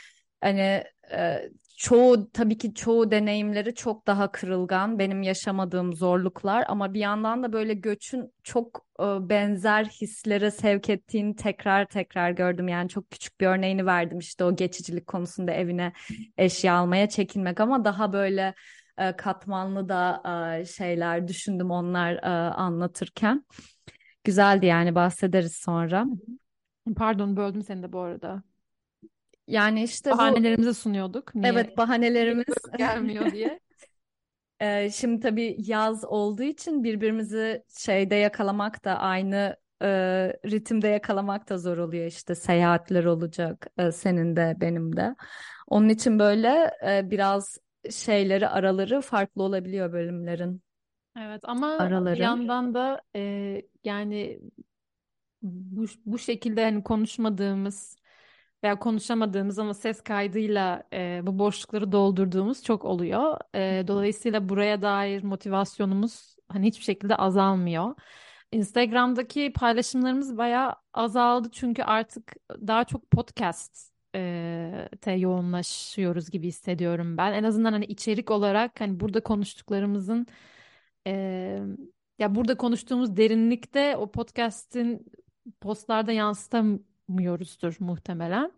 hani 0.41 0.85
e, 1.13 1.51
çoğu 1.79 2.31
tabii 2.33 2.59
ki 2.59 2.75
çoğu 2.75 3.11
deneyimleri 3.11 3.75
çok 3.75 4.07
daha 4.07 4.33
kırılgan 4.33 4.99
benim 4.99 5.23
yaşamadığım 5.23 5.93
zorluklar 5.95 6.65
ama 6.69 6.95
bir 6.95 7.01
yandan 7.01 7.43
da 7.43 7.53
böyle 7.53 7.75
göçün 7.75 8.33
çok 8.43 8.87
e, 9.01 9.05
benzer 9.29 9.85
hislere 9.85 10.51
sevk 10.51 10.91
ettiğini 10.91 11.37
tekrar 11.37 11.85
tekrar 11.87 12.31
gördüm 12.31 12.69
yani 12.69 12.89
çok 12.89 13.11
küçük 13.11 13.41
bir 13.41 13.47
örneğini 13.47 13.87
verdim 13.87 14.19
işte 14.19 14.45
o 14.45 14.57
geçicilik 14.57 15.07
konusunda 15.07 15.53
evine 15.53 15.93
eşya 16.39 16.75
almaya 16.75 17.09
çekinmek 17.09 17.61
ama 17.61 17.85
daha 17.85 18.13
böyle 18.13 18.55
e, 18.99 19.17
katmanlı 19.17 19.89
da 19.89 20.23
e, 20.61 20.65
şeyler 20.65 21.29
düşündüm 21.29 21.71
onlar 21.71 22.15
e, 22.15 22.29
anlatırken. 22.55 23.45
Güzeldi 24.25 24.67
yani 24.67 24.95
bahsederiz 24.95 25.57
sonra. 25.57 26.07
Pardon 26.97 27.37
böldüm 27.37 27.63
seni 27.63 27.83
de 27.83 27.93
bu 27.93 28.01
arada. 28.01 28.43
Yani 29.49 29.83
işte 29.85 30.21
bu 30.21 30.39
Bahanelerimizi 30.39 30.75
sunuyorduk. 30.75 31.35
Niye 31.35 31.65
evet 31.65 31.77
bahanelerimiz 31.77 32.71
gelmiyor 32.77 33.33
diye. 33.33 33.61
e, 34.61 34.91
şimdi 34.91 35.21
tabii 35.21 35.57
yaz 35.59 36.05
olduğu 36.05 36.43
için 36.43 36.85
birbirimizi 36.85 37.65
şeyde 37.79 38.15
yakalamak 38.15 38.85
da 38.85 38.99
aynı 38.99 39.57
e, 39.83 39.87
ritimde 40.47 40.89
yakalamak 40.89 41.49
da 41.49 41.59
zor 41.59 41.79
oluyor 41.79 42.07
işte 42.07 42.35
seyahatler 42.35 43.05
olacak 43.05 43.67
e, 43.79 43.93
senin 43.93 44.37
de 44.37 44.57
benim 44.61 44.97
de. 44.97 45.15
Onun 45.69 45.89
için 45.89 46.19
böyle 46.19 46.71
e, 46.87 47.11
biraz 47.11 47.59
şeyleri 47.91 48.49
araları 48.49 49.01
farklı 49.01 49.43
olabiliyor 49.43 49.93
bölümlerin 49.93 50.63
Evet 51.19 51.41
ama 51.45 51.93
bir 52.13 52.17
araları. 52.17 52.19
yandan 52.19 52.75
da 52.75 53.03
e, 53.17 53.63
yani 53.85 54.41
bu, 55.43 55.85
bu 56.07 56.19
şekilde 56.19 56.65
hani 56.65 56.83
konuşmadığımız 56.85 57.97
veya 58.65 58.79
konuşamadığımız 58.79 59.59
ama 59.59 59.75
ses 59.75 60.01
kaydıyla 60.01 60.83
e, 60.93 61.21
bu 61.23 61.39
boşlukları 61.39 61.93
doldurduğumuz 61.93 62.63
çok 62.65 62.85
oluyor. 62.85 63.39
E, 63.55 63.85
dolayısıyla 63.89 64.49
buraya 64.49 64.83
dair 64.83 65.23
motivasyonumuz 65.23 66.37
hani 66.49 66.67
hiçbir 66.67 66.85
şekilde 66.85 67.17
azalmıyor. 67.17 67.95
Instagram'daki 68.53 69.53
paylaşımlarımız 69.53 70.37
bayağı 70.39 70.75
azaldı 70.95 71.49
çünkü 71.53 71.83
artık 71.83 72.33
daha 72.51 72.85
çok 72.85 73.11
podcast 73.11 73.93
e, 74.15 74.89
te 75.01 75.13
yoğunlaşıyoruz 75.13 76.31
gibi 76.31 76.49
hissediyorum 76.49 77.17
ben. 77.17 77.33
En 77.33 77.45
azından 77.45 77.73
hani 77.73 77.85
içerik 77.85 78.31
olarak 78.31 78.81
hani 78.81 79.01
burada 79.01 79.23
konuştuklarımızın 79.23 80.27
e, 81.07 81.13
ya 82.19 82.35
burada 82.35 82.57
konuştuğumuz 82.57 83.17
derinlikte 83.17 83.97
o 83.97 84.11
podcast'in 84.11 85.13
postlarda 85.61 86.13
yansıtamıyoruzdur 87.09 87.77
muhtemelen. 87.81 88.53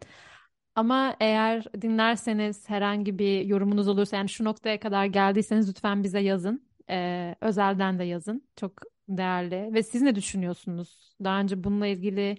Ama 0.74 1.16
eğer 1.20 1.64
dinlerseniz 1.82 2.68
herhangi 2.68 3.18
bir 3.18 3.44
yorumunuz 3.46 3.88
olursa 3.88 4.16
yani 4.16 4.28
şu 4.28 4.44
noktaya 4.44 4.80
kadar 4.80 5.06
geldiyseniz 5.06 5.68
lütfen 5.68 6.04
bize 6.04 6.20
yazın. 6.20 6.62
Ee, 6.90 7.36
özelden 7.40 7.98
de 7.98 8.04
yazın. 8.04 8.48
Çok 8.56 8.72
değerli. 9.08 9.74
Ve 9.74 9.82
siz 9.82 10.02
ne 10.02 10.14
düşünüyorsunuz? 10.14 11.16
Daha 11.24 11.40
önce 11.40 11.64
bununla 11.64 11.86
ilgili 11.86 12.38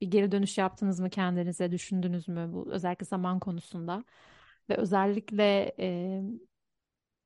bir 0.00 0.10
geri 0.10 0.32
dönüş 0.32 0.58
yaptınız 0.58 1.00
mı 1.00 1.10
kendinize? 1.10 1.72
Düşündünüz 1.72 2.28
mü 2.28 2.50
bu 2.52 2.72
özellikle 2.72 3.06
zaman 3.06 3.40
konusunda? 3.40 4.04
Ve 4.70 4.76
özellikle 4.76 5.74
e, 5.78 6.20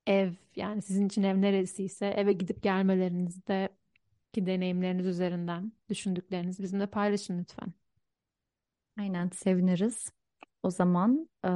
ev 0.07 0.33
yani 0.57 0.83
sizin 0.83 1.07
için 1.07 1.23
ev 1.23 1.41
neresiyse 1.41 2.07
eve 2.07 2.33
gidip 2.33 2.63
gelmelerinizde 2.63 3.69
ki 4.33 4.47
deneyimleriniz 4.47 5.07
üzerinden 5.07 5.73
düşündüklerinizi 5.91 6.63
bizimle 6.63 6.87
paylaşın 6.87 7.39
lütfen. 7.41 7.73
Aynen 8.99 9.29
seviniriz. 9.31 10.13
O 10.63 10.71
zaman 10.71 11.29
e, 11.45 11.49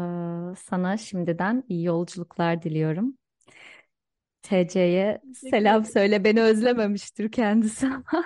sana 0.57 0.97
şimdiden 0.97 1.64
iyi 1.68 1.84
yolculuklar 1.84 2.62
diliyorum. 2.62 3.18
TC'ye 4.43 5.22
selam 5.34 5.84
söyle. 5.84 6.24
Beni 6.24 6.43
özlememiştir 6.43 7.32
kendisi 7.32 7.86
ama 7.86 8.24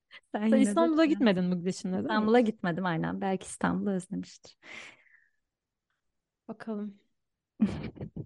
sen 0.34 0.46
Sen 0.50 0.60
de 0.66 0.70
İstanbul'a 0.70 1.04
selam. 1.04 1.06
gitmedin 1.06 1.52
değil 1.92 2.20
mi? 2.20 2.32
İstanbul'a 2.32 2.40
gitmedim 2.40 2.86
aynen. 2.86 3.20
Belki 3.20 3.46
İstanbul'u 3.46 3.90
özlemiştir. 3.90 4.56
Bakalım. 6.48 6.98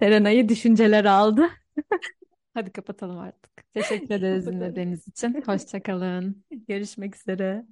Serenay'ı 0.00 0.48
düşünceler 0.48 1.04
aldı. 1.04 1.48
Hadi 2.54 2.72
kapatalım 2.72 3.18
artık. 3.18 3.72
Teşekkür 3.74 4.14
ederiz 4.14 4.46
dinlediğiniz 4.46 5.08
için. 5.08 5.42
Hoşça 5.46 5.82
kalın. 5.82 6.44
Görüşmek 6.68 7.16
üzere. 7.16 7.66